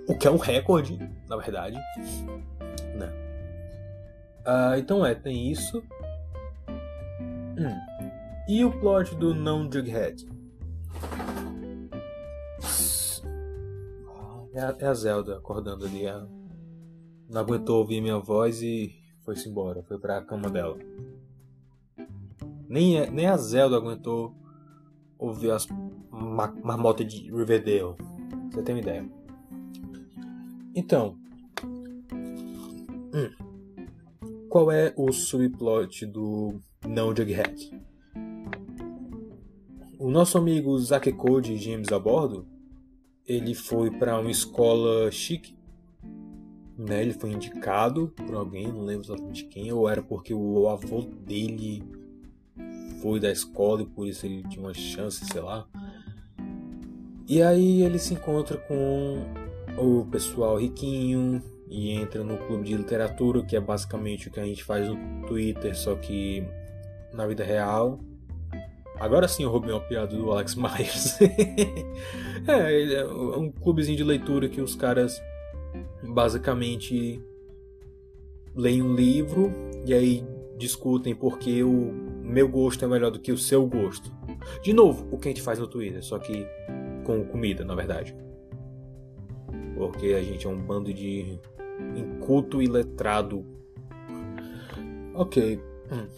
[0.08, 1.76] O, que é um recorde, na verdade.
[2.94, 3.12] Né?
[4.46, 5.82] Uh, então é, tem isso.
[7.58, 7.92] Hum.
[8.48, 10.26] E o plot do não Jughead?
[14.54, 16.06] É a, é a Zelda acordando ali.
[16.06, 16.26] A...
[17.28, 19.82] Não aguentou ouvir minha voz e foi-se embora.
[19.84, 20.76] Foi pra cama dela.
[22.68, 24.34] Nem, é, nem a Zelda aguentou
[25.18, 25.66] ouvir as
[26.10, 27.96] ma marmotas de Riverdale.
[28.50, 29.21] Você tem uma ideia.
[30.74, 31.16] Então.
[33.14, 33.30] Hum,
[34.48, 37.70] qual é o subplot do Não Jughead?
[39.98, 42.46] O nosso amigo Zack Code James a bordo
[43.26, 45.56] ele foi para uma escola chique.
[46.76, 47.02] Né?
[47.02, 51.82] Ele foi indicado por alguém, não lembro exatamente quem, ou era porque o avô dele
[53.00, 55.68] foi da escola e por isso ele tinha uma chance, sei lá.
[57.28, 59.22] E aí ele se encontra com
[59.76, 64.44] o pessoal riquinho e entra no clube de literatura, que é basicamente o que a
[64.44, 66.44] gente faz no Twitter, só que
[67.12, 67.98] na vida real.
[69.00, 71.20] Agora sim eu roubei uma piada do Alex Myers.
[72.46, 75.20] é, é um clubezinho de leitura que os caras
[76.02, 77.20] basicamente
[78.54, 79.50] leem um livro
[79.86, 80.24] e aí
[80.58, 84.12] discutem porque o meu gosto é melhor do que o seu gosto.
[84.62, 86.46] De novo, o que a gente faz no Twitter, só que
[87.04, 88.14] com comida, na verdade.
[89.74, 91.38] Porque a gente é um bando de
[91.96, 93.44] inculto e letrado.
[95.14, 95.60] Ok.
[95.90, 96.08] Hum.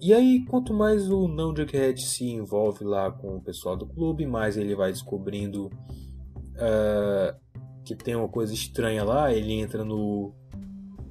[0.00, 4.26] E aí, quanto mais o não Jughead se envolve lá com o pessoal do clube,
[4.26, 7.36] mais ele vai descobrindo uh,
[7.84, 9.32] que tem uma coisa estranha lá.
[9.32, 10.32] Ele entra no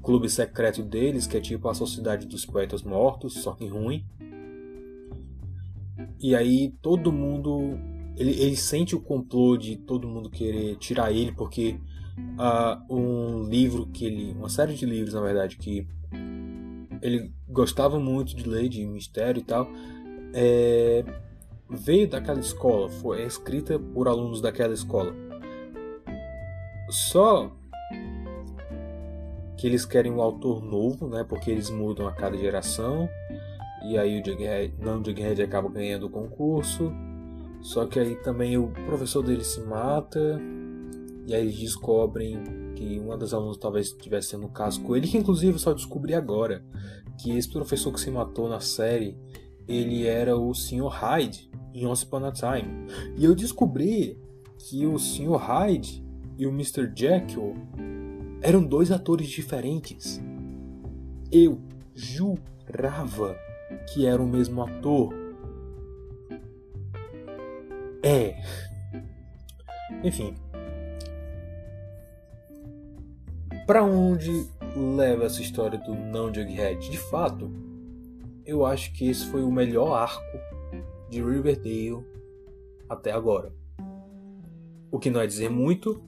[0.02, 4.06] clube secreto deles, que é tipo a Sociedade dos Poetas Mortos, só que ruim.
[6.22, 7.78] E aí todo mundo.
[8.18, 11.80] Ele, ele sente o complô de todo mundo querer tirar ele, porque
[12.18, 14.34] uh, um livro que ele.
[14.34, 15.88] Uma série de livros, na verdade, que
[17.02, 19.70] ele gostava muito de ler, de mistério e tal,
[20.34, 21.04] é,
[21.70, 25.14] veio daquela escola, foi escrita por alunos daquela escola.
[26.90, 27.52] Só
[29.58, 31.26] que eles querem um autor novo, né?
[31.28, 33.10] Porque eles mudam a cada geração.
[33.86, 36.92] E aí o Jughead, não, o Jughead acaba ganhando o concurso.
[37.68, 40.40] Só que aí também o professor dele se mata.
[41.28, 42.42] E aí eles descobrem
[42.74, 46.64] que uma das alunas talvez estivesse sendo caso com ele, que inclusive só descobri agora
[47.20, 49.18] que esse professor que se matou na série,
[49.68, 50.88] ele era o Sr.
[50.88, 52.88] Hyde em Once Upon a Time.
[53.18, 54.18] E eu descobri
[54.58, 55.36] que o Sr.
[55.36, 56.02] Hyde
[56.38, 56.90] e o Mr.
[56.96, 57.54] Jekyll
[58.42, 60.22] eram dois atores diferentes.
[61.30, 61.60] Eu
[61.94, 63.36] jurava
[63.92, 65.27] que era o mesmo ator.
[68.08, 68.42] É.
[70.02, 70.34] Enfim,
[73.66, 74.48] para onde
[74.96, 76.90] leva essa história do não Jughead?
[76.90, 77.52] De fato,
[78.46, 80.24] eu acho que esse foi o melhor arco
[81.10, 82.02] de Riverdale
[82.88, 83.52] até agora.
[84.90, 86.02] O que não é dizer muito,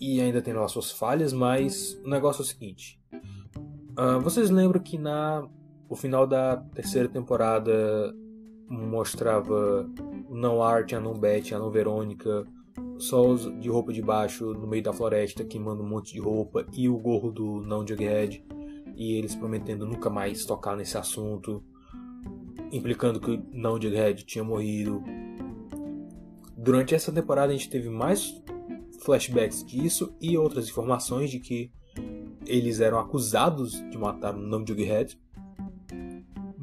[0.00, 2.98] e ainda tem lá suas falhas, mas o negócio é o seguinte.
[3.12, 5.46] Uh, vocês lembram que na
[5.90, 8.14] o final da terceira temporada
[8.66, 9.86] mostrava
[10.28, 12.46] não Art, a não Betty, a não Verônica
[12.98, 16.88] só de roupa de baixo no meio da floresta queimando um monte de roupa e
[16.88, 18.44] o gorro do não Jughead.
[18.96, 21.62] e eles prometendo nunca mais tocar nesse assunto,
[22.72, 25.02] implicando que o Não Jughead tinha morrido.
[26.56, 28.42] Durante essa temporada a gente teve mais
[29.00, 31.70] flashbacks disso e outras informações de que
[32.44, 35.16] eles eram acusados de matar o Não Jughead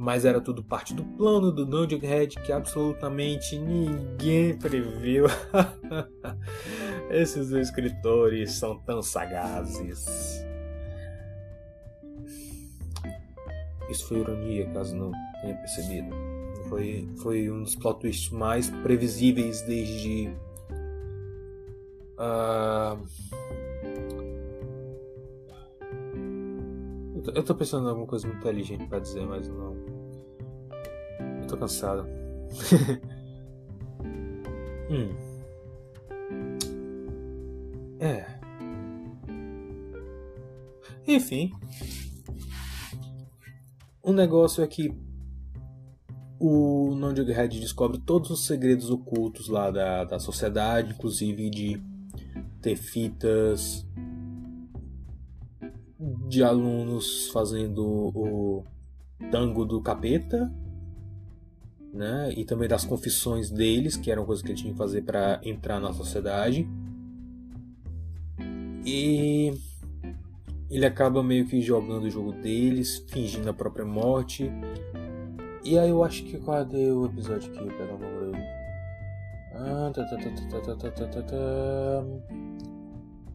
[0.06, 5.26] mas era tudo parte do plano do Jughead que absolutamente ninguém previu.
[7.10, 10.46] Esses escritores são tão sagazes.
[13.90, 16.16] Isso foi ironia, caso não tenha percebido.
[16.70, 20.30] Foi, foi um dos plot twists mais previsíveis desde.
[22.20, 23.04] Uh...
[27.34, 29.95] Eu tô pensando em alguma coisa muito inteligente para dizer, mas não
[31.46, 32.08] tô cansado.
[34.90, 35.10] hum.
[38.00, 38.26] É.
[41.08, 41.52] Enfim.
[44.02, 44.94] O negócio é que
[46.40, 51.82] o Non Jughead descobre todos os segredos ocultos lá da, da sociedade, inclusive de
[52.62, 53.86] ter fitas
[56.28, 58.64] de alunos fazendo o
[59.32, 60.52] tango do capeta
[61.96, 62.32] né?
[62.36, 65.80] E também das confissões deles, que eram coisas que ele tinham que fazer para entrar
[65.80, 66.68] na sociedade.
[68.86, 69.54] E
[70.70, 74.52] ele acaba meio que jogando o jogo deles, fingindo a própria morte.
[75.64, 78.38] E aí eu acho que cadê o episódio aqui, pelo amor de
[79.58, 79.92] ah,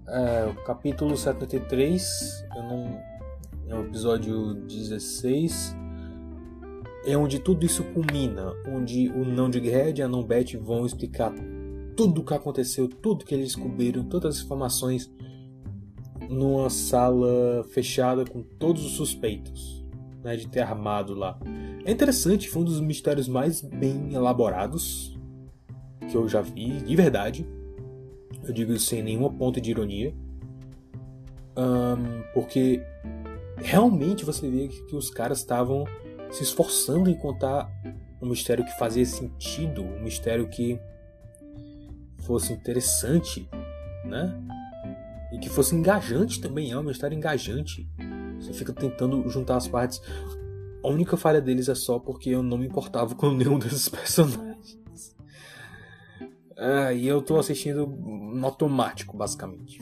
[0.07, 3.11] É, o capítulo 73, eu não
[3.69, 5.77] é o episódio 16
[7.05, 11.33] é onde tudo isso culmina, onde o não Dighead e a não Beth vão explicar
[11.97, 15.11] tudo o que aconteceu, tudo que eles descobriram, todas as informações
[16.29, 19.85] numa sala fechada com todos os suspeitos
[20.23, 21.39] né, de ter armado lá.
[21.85, 25.19] É interessante, foi um dos mistérios mais bem elaborados
[26.11, 27.47] que eu já vi, de verdade.
[28.45, 30.15] Eu digo isso sem nenhuma ponta de ironia.
[31.57, 32.83] Um, porque
[33.57, 35.85] realmente você vê que os caras estavam
[36.31, 37.71] se esforçando em contar
[38.21, 40.79] um mistério que fazia sentido, um mistério que
[42.19, 43.49] fosse interessante,
[44.05, 44.35] né?
[45.33, 47.89] E que fosse engajante também, é um mistério engajante.
[48.39, 50.01] Você fica tentando juntar as partes.
[50.83, 54.81] A única falha deles é só porque eu não me importava com nenhum desses personagens.
[56.57, 59.81] Ah, e eu tô assistindo no automático, basicamente.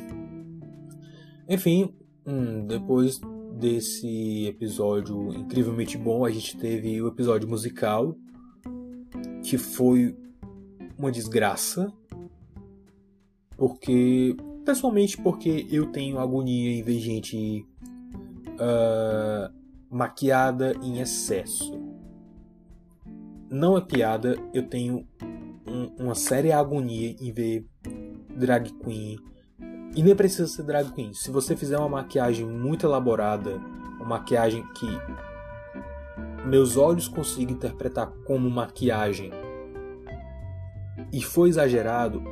[1.48, 1.92] Enfim,
[2.24, 3.20] hum, depois
[3.58, 8.16] desse episódio incrivelmente bom, a gente teve o episódio musical,
[9.42, 10.16] que foi
[10.96, 11.92] uma desgraça,
[13.56, 17.66] porque pessoalmente porque eu tenho agonia em ver gente
[18.54, 19.52] uh,
[19.90, 21.72] maquiada em excesso.
[23.50, 25.06] Não é piada, eu tenho
[25.66, 27.66] um, uma séria agonia em ver
[28.36, 29.18] drag queen
[29.94, 31.12] e nem precisa ser drag queen.
[31.12, 33.60] Se você fizer uma maquiagem muito elaborada,
[33.96, 34.86] uma maquiagem que
[36.46, 39.30] meus olhos consigam interpretar como maquiagem
[41.12, 42.22] e foi exagerado,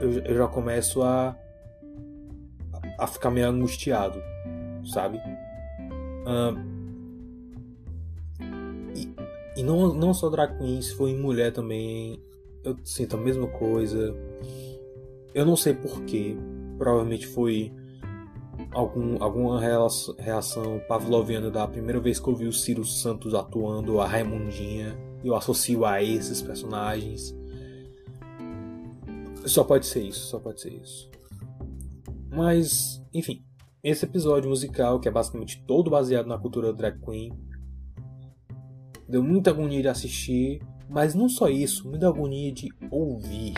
[0.00, 1.36] eu, eu já começo a
[2.98, 4.22] a ficar meio angustiado,
[4.84, 5.20] sabe?
[8.94, 12.20] e, e não, não só drag queen, se for em mulher também,
[12.64, 14.14] eu sinto a mesma coisa.
[15.34, 16.36] Eu não sei porquê,
[16.76, 17.72] provavelmente foi
[18.72, 19.60] algum, alguma
[20.18, 24.96] reação pavloviana da primeira vez que eu vi o Ciro Santos atuando a Raimundinha.
[25.24, 27.36] Eu associo a esses personagens.
[29.44, 31.10] Só pode ser isso, só pode ser isso.
[32.30, 33.44] Mas, enfim,
[33.82, 37.32] esse episódio musical, que é basicamente todo baseado na cultura drag queen,
[39.08, 43.54] deu muita agonia de assistir, mas não só isso, muita agonia de ouvir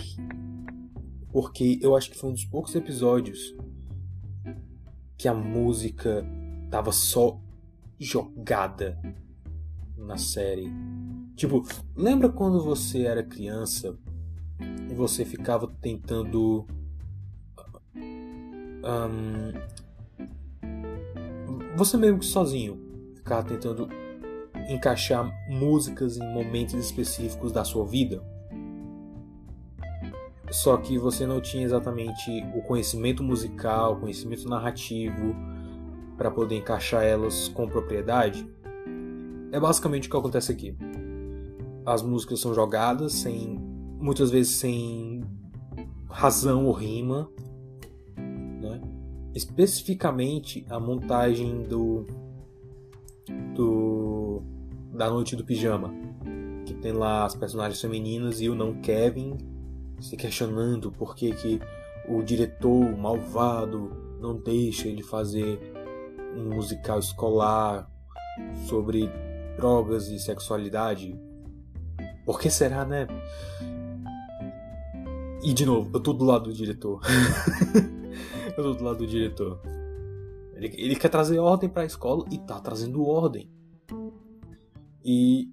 [1.32, 3.54] porque eu acho que foi um dos poucos episódios
[5.16, 6.24] que a música
[6.70, 7.40] tava só
[7.98, 8.98] jogada
[9.96, 10.72] na série.
[11.34, 11.62] Tipo,
[11.94, 13.98] lembra quando você era criança
[14.90, 16.66] e você ficava tentando.
[18.84, 19.52] Um,
[21.76, 22.78] você mesmo que sozinho
[23.16, 23.88] ficava tentando
[24.68, 28.22] encaixar músicas em momentos específicos da sua vida?
[30.50, 35.34] Só que você não tinha exatamente o conhecimento musical, conhecimento narrativo
[36.16, 38.48] para poder encaixar elas com propriedade.
[39.52, 40.76] É basicamente o que acontece aqui.
[41.84, 43.58] As músicas são jogadas sem
[44.00, 45.22] muitas vezes sem
[46.08, 47.30] razão ou rima,
[48.16, 48.80] né?
[49.34, 52.06] Especificamente a montagem do
[53.54, 54.42] do
[54.92, 55.92] da noite do pijama,
[56.64, 59.36] que tem lá as personagens femininas e o não Kevin
[60.00, 61.60] se questionando por que, que
[62.08, 63.90] o diretor malvado
[64.20, 65.60] não deixa ele fazer
[66.36, 67.90] um musical escolar
[68.66, 69.10] sobre
[69.56, 71.18] drogas e sexualidade.
[72.24, 73.06] Por que será, né?
[75.42, 77.00] E de novo, eu tô do lado do diretor.
[78.56, 79.60] eu tô do lado do diretor.
[80.54, 83.50] Ele, ele quer trazer ordem para a escola e tá trazendo ordem.
[85.04, 85.52] E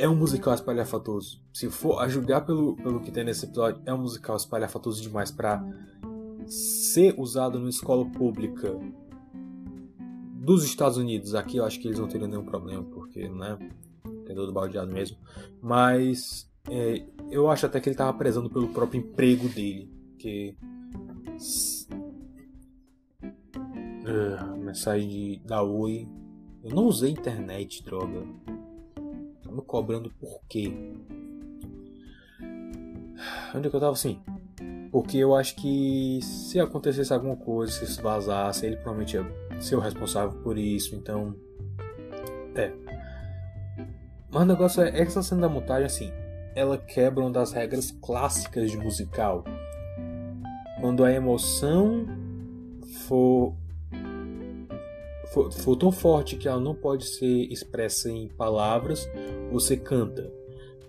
[0.00, 1.42] é um musical espalhafatoso.
[1.52, 5.30] Se for a julgar pelo, pelo que tem nesse episódio, é um musical espalhafatoso demais
[5.30, 5.62] para
[6.46, 8.74] ser usado numa escola pública
[10.34, 11.34] dos Estados Unidos.
[11.34, 13.58] Aqui eu acho que eles não teriam nenhum problema, porque, né?
[14.24, 15.18] Tem todo baldeado mesmo.
[15.60, 19.90] Mas é, eu acho até que ele tava prezando pelo próprio emprego dele.
[20.18, 20.56] Que.
[23.22, 26.08] Uh, mensagem da Oi.
[26.64, 28.26] Eu não usei internet, droga.
[29.50, 30.72] Tá me cobrando por quê?
[33.52, 34.20] Onde é que eu tava assim?
[34.92, 39.74] Porque eu acho que se acontecesse alguma coisa, se isso vazasse, ele provavelmente ia ser
[39.74, 41.34] o responsável por isso, então.
[42.54, 42.72] É.
[44.30, 46.12] Mas o negócio é, essa cena da montagem, assim,
[46.54, 49.42] ela quebra uma das regras clássicas de musical.
[50.80, 52.06] Quando a emoção
[53.08, 53.56] for,
[55.32, 59.08] for, for tão forte que ela não pode ser expressa em palavras,
[59.50, 60.32] você canta.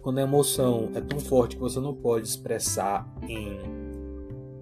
[0.01, 3.59] Quando a emoção é tão forte que você não pode expressar em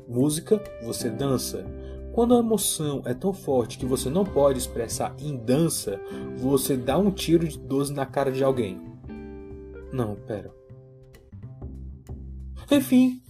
[0.07, 1.65] música, você dança.
[2.11, 6.01] Quando a emoção é tão forte que você não pode expressar em dança,
[6.35, 8.81] você dá um tiro de 12 na cara de alguém.
[9.93, 10.51] Não, pera.
[12.69, 13.21] Enfim.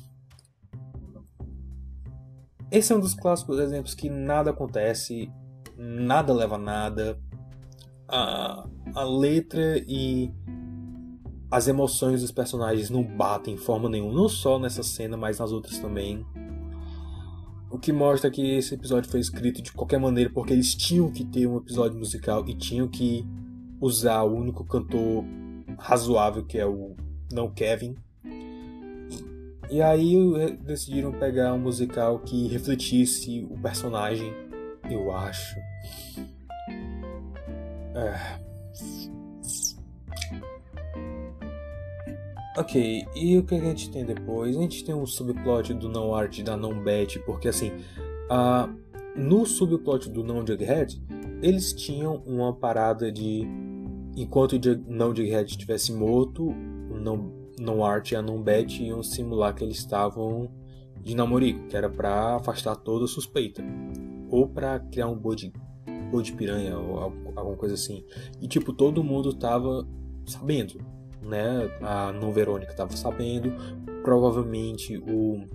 [2.72, 5.32] Esse é um dos clássicos exemplos que nada acontece,
[5.80, 7.18] nada leva a nada.
[8.08, 10.32] A, a letra e
[11.50, 15.52] as emoções dos personagens não batem em forma nenhuma, não só nessa cena, mas nas
[15.52, 16.26] outras também.
[17.72, 21.24] O que mostra que esse episódio foi escrito de qualquer maneira porque eles tinham que
[21.24, 23.26] ter um episódio musical e tinham que
[23.80, 25.24] usar o único cantor
[25.78, 26.96] razoável que é o
[27.32, 27.96] não Kevin.
[29.70, 34.34] E aí decidiram pegar um musical que refletisse o personagem,
[34.90, 35.56] eu acho.
[37.96, 38.40] É.
[42.58, 44.58] Ok, e o que a gente tem depois?
[44.58, 47.72] A gente tem um subplot do não art da não bet, porque assim,
[49.16, 51.02] no subplot do não Jughead,
[51.42, 53.48] eles tinham uma parada de
[54.16, 56.54] enquanto o não Jughead estivesse morto,
[57.02, 60.52] não, não art e a não bet iam simular que eles estavam
[61.02, 63.64] de namorico, que era para afastar toda suspeita,
[64.30, 65.54] ou para criar um bode,
[66.10, 68.04] bode piranha ou alguma coisa assim.
[68.42, 69.88] E tipo, todo mundo tava
[70.26, 70.80] sabendo
[71.22, 71.70] né?
[71.82, 73.54] A não Verônica estava sabendo,
[74.04, 75.48] provavelmente o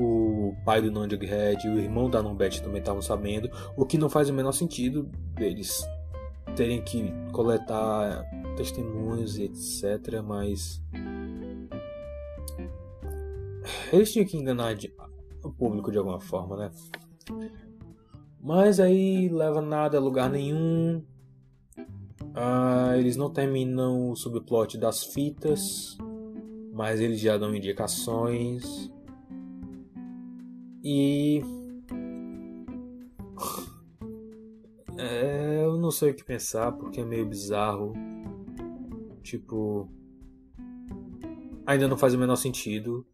[0.00, 3.98] o pai do Non Jughead e o irmão da Numbet também estavam sabendo, o que
[3.98, 5.82] não faz o menor sentido eles
[6.54, 8.24] terem que coletar
[8.56, 10.80] testemunhos e etc, mas
[13.92, 14.76] eles tinham que enganar
[15.42, 16.70] o público de alguma forma, né?
[18.40, 21.02] Mas aí leva nada a lugar nenhum.
[22.34, 25.98] Ah, eles não terminam o subplot das fitas,
[26.72, 28.90] mas eles já dão indicações.
[30.82, 31.42] E.
[35.00, 37.92] É, eu não sei o que pensar porque é meio bizarro.
[39.22, 39.88] Tipo.
[41.64, 43.06] Ainda não faz o menor sentido.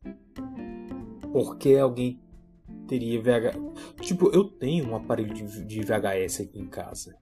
[1.31, 2.19] Porque alguém
[2.87, 3.57] teria VHS.
[4.01, 7.17] Tipo, eu tenho um aparelho de VHS aqui em casa.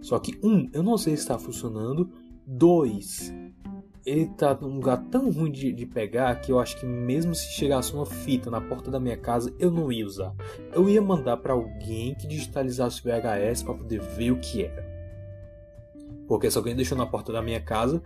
[0.00, 2.10] Só que, um, eu não sei se está funcionando.
[2.44, 3.32] Dois,
[4.04, 7.52] ele tá num lugar tão ruim de, de, pegar que eu acho que mesmo se
[7.52, 10.34] chegasse uma fita na porta da minha casa, eu não ia usar.
[10.72, 14.90] Eu ia mandar para alguém que digitalizasse o VHS para poder ver o que era.
[16.26, 18.02] Porque se alguém deixou na porta da minha casa,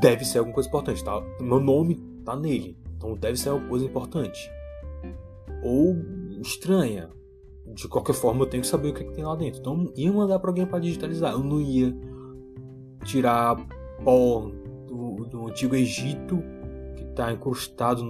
[0.00, 1.20] deve ser alguma coisa importante, tá?
[1.40, 4.50] Meu nome tá nele, então deve ser alguma coisa importante.
[5.62, 5.96] Ou
[6.40, 7.10] estranha,
[7.74, 9.60] de qualquer forma eu tenho que saber o que, é que tem lá dentro.
[9.60, 11.32] Então ia mandar para alguém para digitalizar.
[11.32, 11.94] Eu não ia
[13.04, 13.56] tirar
[14.04, 14.50] pó
[14.86, 16.42] do, do antigo Egito
[16.96, 18.02] que está incrustado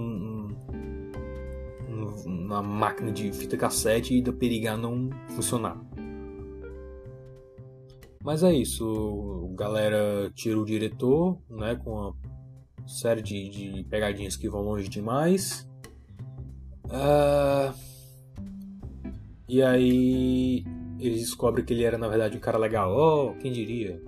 [2.25, 5.79] na máquina de fita cassete e da perigar não funcionar.
[8.23, 12.15] Mas é isso, galera tira o diretor, né, com uma
[12.85, 15.68] série de, de pegadinhas que vão longe demais.
[16.89, 17.73] Uh,
[19.47, 20.65] e aí
[20.99, 22.95] ele descobre que ele era na verdade um cara legal.
[22.95, 24.01] Oh, quem diria?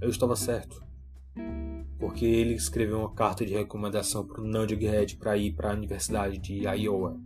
[0.00, 0.82] Eu estava certo.
[1.98, 5.74] Porque ele escreveu uma carta de recomendação para o Não Jughead para ir para a
[5.74, 7.18] Universidade de Iowa.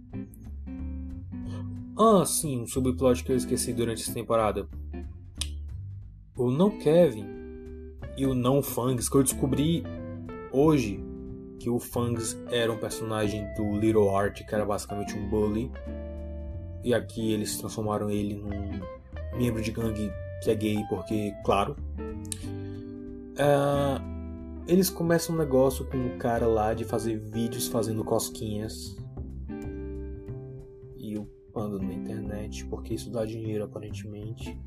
[1.99, 4.69] Ah, sim, um subplot que eu esqueci durante essa temporada.
[6.37, 7.27] O Não Kevin
[8.17, 9.83] e o Não Fangs, que eu descobri
[10.53, 11.10] hoje
[11.61, 15.71] que o Fangs era um personagem do Little Art, que era basicamente um bully.
[16.83, 18.81] E aqui eles transformaram ele num
[19.39, 20.11] membro de gangue
[20.43, 21.77] que é gay, porque, claro.
[23.37, 24.01] Uh,
[24.67, 28.97] eles começam um negócio com um cara lá de fazer vídeos fazendo cosquinhas.
[30.97, 34.59] E upando na internet, porque isso dá dinheiro aparentemente.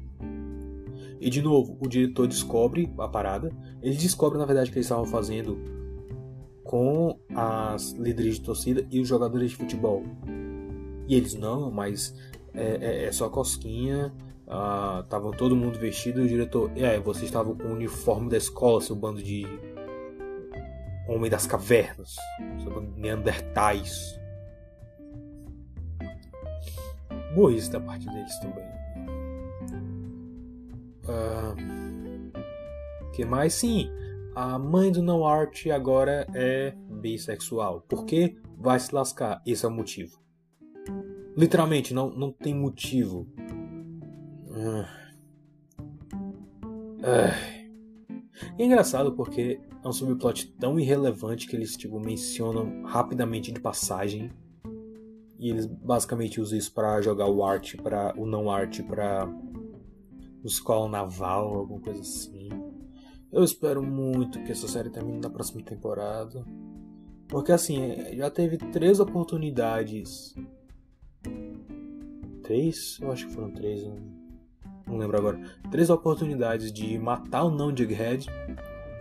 [1.19, 3.49] E de novo, o diretor descobre a parada.
[3.81, 5.82] Ele descobre, na verdade, que eles estavam fazendo
[6.63, 10.03] com as líderes de torcida e os jogadores de futebol.
[11.07, 12.15] E eles, não, mas
[12.53, 14.13] é, é, é só cosquinha.
[14.47, 18.37] Ah, tava todo mundo vestido e o diretor, é, vocês estavam com o uniforme da
[18.37, 19.45] escola, seu bando de
[21.07, 22.15] homem das cavernas,
[22.61, 24.19] seu bando de neandertais.
[27.33, 28.63] Boa da parte deles também.
[31.07, 31.55] Ah,
[33.13, 33.53] que mais?
[33.53, 33.89] Sim,
[34.35, 37.81] a mãe do Não Art agora é bissexual.
[37.81, 38.35] Por quê?
[38.57, 39.41] Vai se lascar.
[39.45, 40.19] Esse é o motivo.
[41.37, 43.27] Literalmente, não, não tem motivo.
[48.57, 54.31] É engraçado porque é um subplot tão irrelevante que eles tipo, mencionam rapidamente de passagem.
[55.37, 59.27] E eles basicamente usam isso para jogar o art para o não art para
[60.43, 62.49] escola naval, alguma coisa assim.
[63.33, 66.45] Eu espero muito que essa série termine na próxima temporada.
[67.27, 70.35] Porque assim, é, já teve três oportunidades.
[72.43, 72.99] Três?
[73.01, 73.83] Eu acho que foram três,
[74.85, 75.41] não lembro agora.
[75.71, 78.27] Três oportunidades de matar o não Jughead.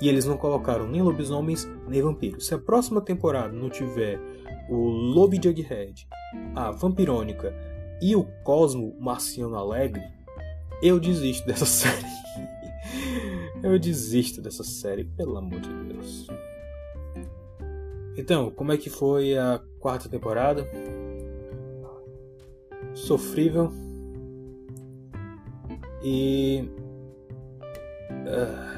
[0.01, 2.47] E eles não colocaram nem lobisomens nem vampiros.
[2.47, 4.19] Se a próxima temporada não tiver
[4.71, 6.09] o Lobo Jughead,
[6.55, 7.55] a Vampirônica
[8.01, 10.03] e o Cosmo Marciano Alegre,
[10.83, 12.23] eu desisto dessa série.
[13.63, 16.27] Eu desisto dessa série, pelo amor de Deus.
[18.17, 20.67] Então, como é que foi a quarta temporada?
[22.95, 23.73] Sofrível.
[26.03, 26.69] E.
[28.11, 28.73] Uh...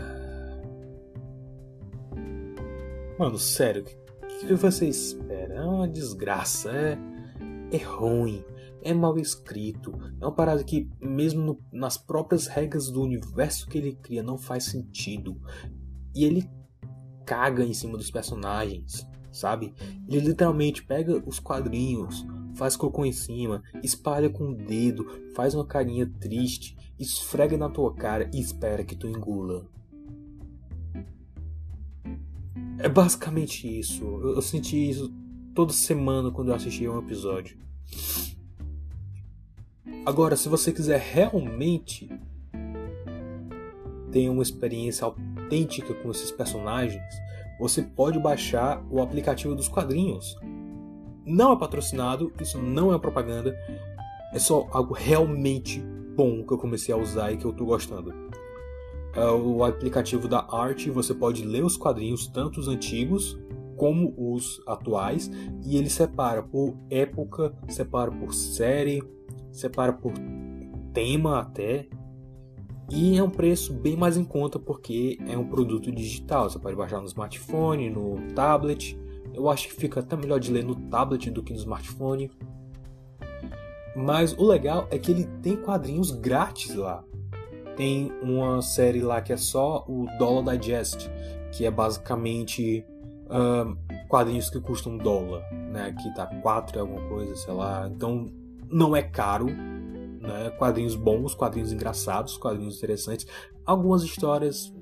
[3.18, 5.54] Mano, sério, o que você espera?
[5.54, 6.98] É uma desgraça, é,
[7.72, 8.44] é ruim
[8.84, 13.78] é mal escrito, é uma parada que, mesmo no, nas próprias regras do universo que
[13.78, 15.40] ele cria, não faz sentido.
[16.14, 16.48] E ele
[17.24, 19.74] caga em cima dos personagens, sabe?
[20.06, 25.66] Ele literalmente pega os quadrinhos, faz cocô em cima, espalha com o dedo, faz uma
[25.66, 29.66] carinha triste, esfrega na tua cara e espera que tu engula.
[32.78, 34.04] É basicamente isso.
[34.04, 35.10] Eu, eu senti isso
[35.54, 37.56] toda semana quando eu assistia um episódio.
[40.06, 42.10] Agora, se você quiser realmente
[44.12, 47.02] ter uma experiência autêntica com esses personagens,
[47.58, 50.36] você pode baixar o aplicativo dos quadrinhos.
[51.24, 53.56] Não é patrocinado, isso não é propaganda,
[54.34, 55.80] é só algo realmente
[56.14, 58.12] bom que eu comecei a usar e que eu estou gostando.
[59.14, 63.38] É o aplicativo da Arte, você pode ler os quadrinhos, tanto os antigos
[63.74, 65.30] como os atuais,
[65.64, 69.02] e ele separa por época, separa por série,
[69.54, 70.12] separa por
[70.92, 71.86] tema até.
[72.90, 76.50] E é um preço bem mais em conta porque é um produto digital.
[76.50, 78.98] Você pode baixar no smartphone, no tablet.
[79.32, 82.30] Eu acho que fica até melhor de ler no tablet do que no smartphone.
[83.96, 87.02] Mas o legal é que ele tem quadrinhos grátis lá.
[87.76, 91.08] Tem uma série lá que é só o Dollar Digest,
[91.52, 92.84] que é basicamente
[93.26, 93.76] uh,
[94.08, 95.86] quadrinhos que custam um dólar, né?
[95.86, 97.88] Aqui tá 4 alguma coisa, sei lá.
[97.88, 98.30] Então
[98.74, 100.50] não é caro, né?
[100.58, 103.24] Quadrinhos bons, quadrinhos engraçados, quadrinhos interessantes,
[103.64, 104.74] algumas histórias,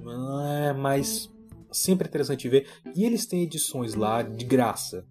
[0.49, 1.30] é, mas
[1.70, 2.66] sempre é interessante ver.
[2.97, 5.07] E eles têm edições lá de graça.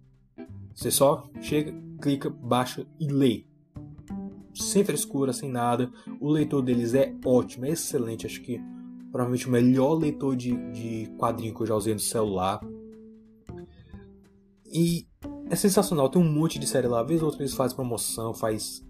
[0.74, 3.44] Você só chega, clica, baixa e lê.
[4.52, 5.88] Sem frescura, sem nada.
[6.20, 8.26] O leitor deles é ótimo, é excelente.
[8.26, 8.60] Acho que
[9.12, 12.60] provavelmente o melhor leitor de, de quadrinho que eu já usei no celular.
[14.66, 15.06] E
[15.52, 17.02] é sensacional, tem um monte de série lá.
[17.02, 18.82] Vez ou outra eles fazem promoção, faz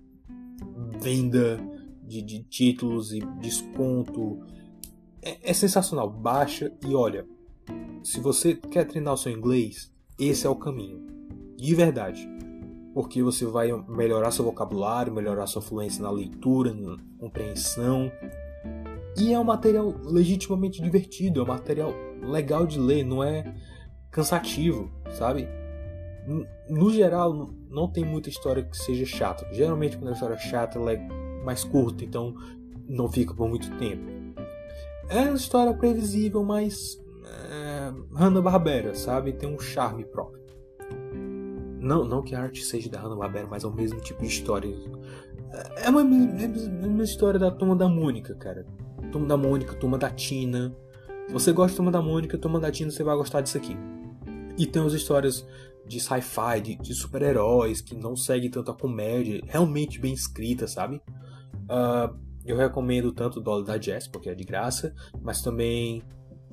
[1.01, 1.59] venda
[2.05, 4.39] de, de títulos e desconto.
[5.21, 6.09] É, é, sensacional.
[6.09, 7.27] Baixa e olha.
[8.05, 11.05] Se você quer treinar o seu inglês, esse é o caminho.
[11.57, 12.29] De verdade.
[12.95, 18.13] porque você vai melhorar seu vocabulário, melhorar sua fluência na leitura, na compreensão.
[19.19, 21.93] E é um material legitimamente divertido, é um material
[22.23, 23.53] legal de ler, não é
[24.11, 25.49] cansativo, sabe?
[26.69, 29.47] No geral, não tem muita história que seja chata.
[29.53, 30.99] Geralmente, quando a história é chata, ela é
[31.45, 32.35] mais curta, então
[32.89, 34.05] não fica por muito tempo.
[35.09, 37.03] É uma história previsível, mas
[37.51, 39.33] é, Hanna-Barbera, sabe?
[39.33, 40.43] Tem um charme próprio.
[41.81, 44.73] Não, não que a arte seja da Hanna-Barbera, mas é o mesmo tipo de história.
[45.77, 48.65] É uma, é uma história da Turma da Mônica, cara.
[49.11, 50.75] Turma da Mônica, Turma da Tina.
[51.27, 53.77] Se você gosta de Turma da Mônica, Turma da Tina, você vai gostar disso aqui.
[54.57, 55.47] E tem as histórias
[55.87, 61.01] de sci-fi, de, de super-heróis, que não segue tanto a comédia, realmente bem escrita, sabe?
[61.65, 66.03] Uh, eu recomendo tanto o Dolly Jazz, porque é de graça, mas também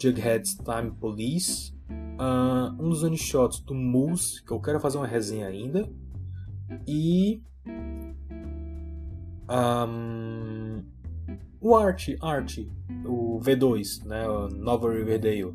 [0.01, 1.73] Jughead's Time Police,
[2.19, 5.89] uh, um dos one-shots do Moose, que eu quero fazer uma resenha ainda,
[6.87, 7.41] e
[9.49, 10.83] um,
[11.59, 12.59] o Art, Art,
[13.05, 15.53] o V2, né, o Nova Riverdale,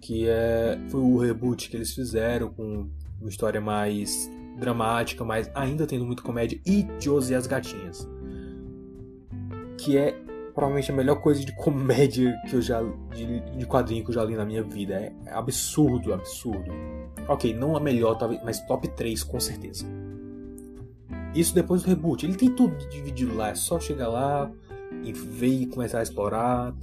[0.00, 2.90] que é, foi o reboot que eles fizeram com
[3.20, 8.08] uma história mais dramática, mas ainda tendo muita comédia, e Josie e as Gatinhas,
[9.78, 10.12] que é
[10.54, 12.82] provavelmente a melhor coisa de comédia que eu já
[13.14, 14.94] de, de quadrinho que eu já li na minha vida.
[14.94, 16.70] É, é absurdo, absurdo.
[17.28, 19.86] Ok, não a melhor, talvez, mas top 3 com certeza.
[21.34, 22.26] Isso depois do reboot.
[22.26, 24.50] Ele tem tudo dividido lá, é só chegar lá
[25.02, 26.74] e ver e começar a explorar.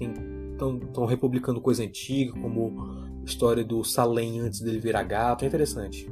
[0.53, 2.81] Estão republicando coisa antiga, como
[3.21, 5.43] a história do Salem antes dele virar gato.
[5.43, 6.09] É interessante.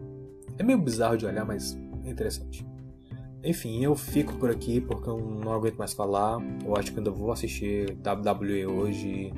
[0.57, 2.65] É meio bizarro de olhar, mas é interessante.
[3.43, 6.39] Enfim, eu fico por aqui porque eu não aguento mais falar.
[6.65, 9.31] Eu acho que ainda vou assistir WWE hoje.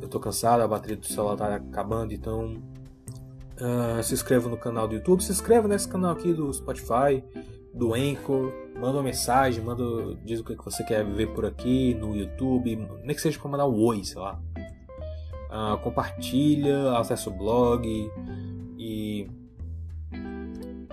[0.00, 2.62] Eu tô cansado, a bateria do celular tá acabando, então.
[3.54, 7.22] Uh, se inscreva no canal do YouTube, se inscreva nesse canal aqui do Spotify,
[7.72, 9.84] do Anchor, manda uma mensagem, manda,
[10.24, 13.68] diz o que você quer ver por aqui no YouTube, nem que seja para mandar
[13.68, 14.40] um oi, sei lá.
[15.48, 18.10] Uh, compartilha, acessa o blog
[18.76, 19.30] e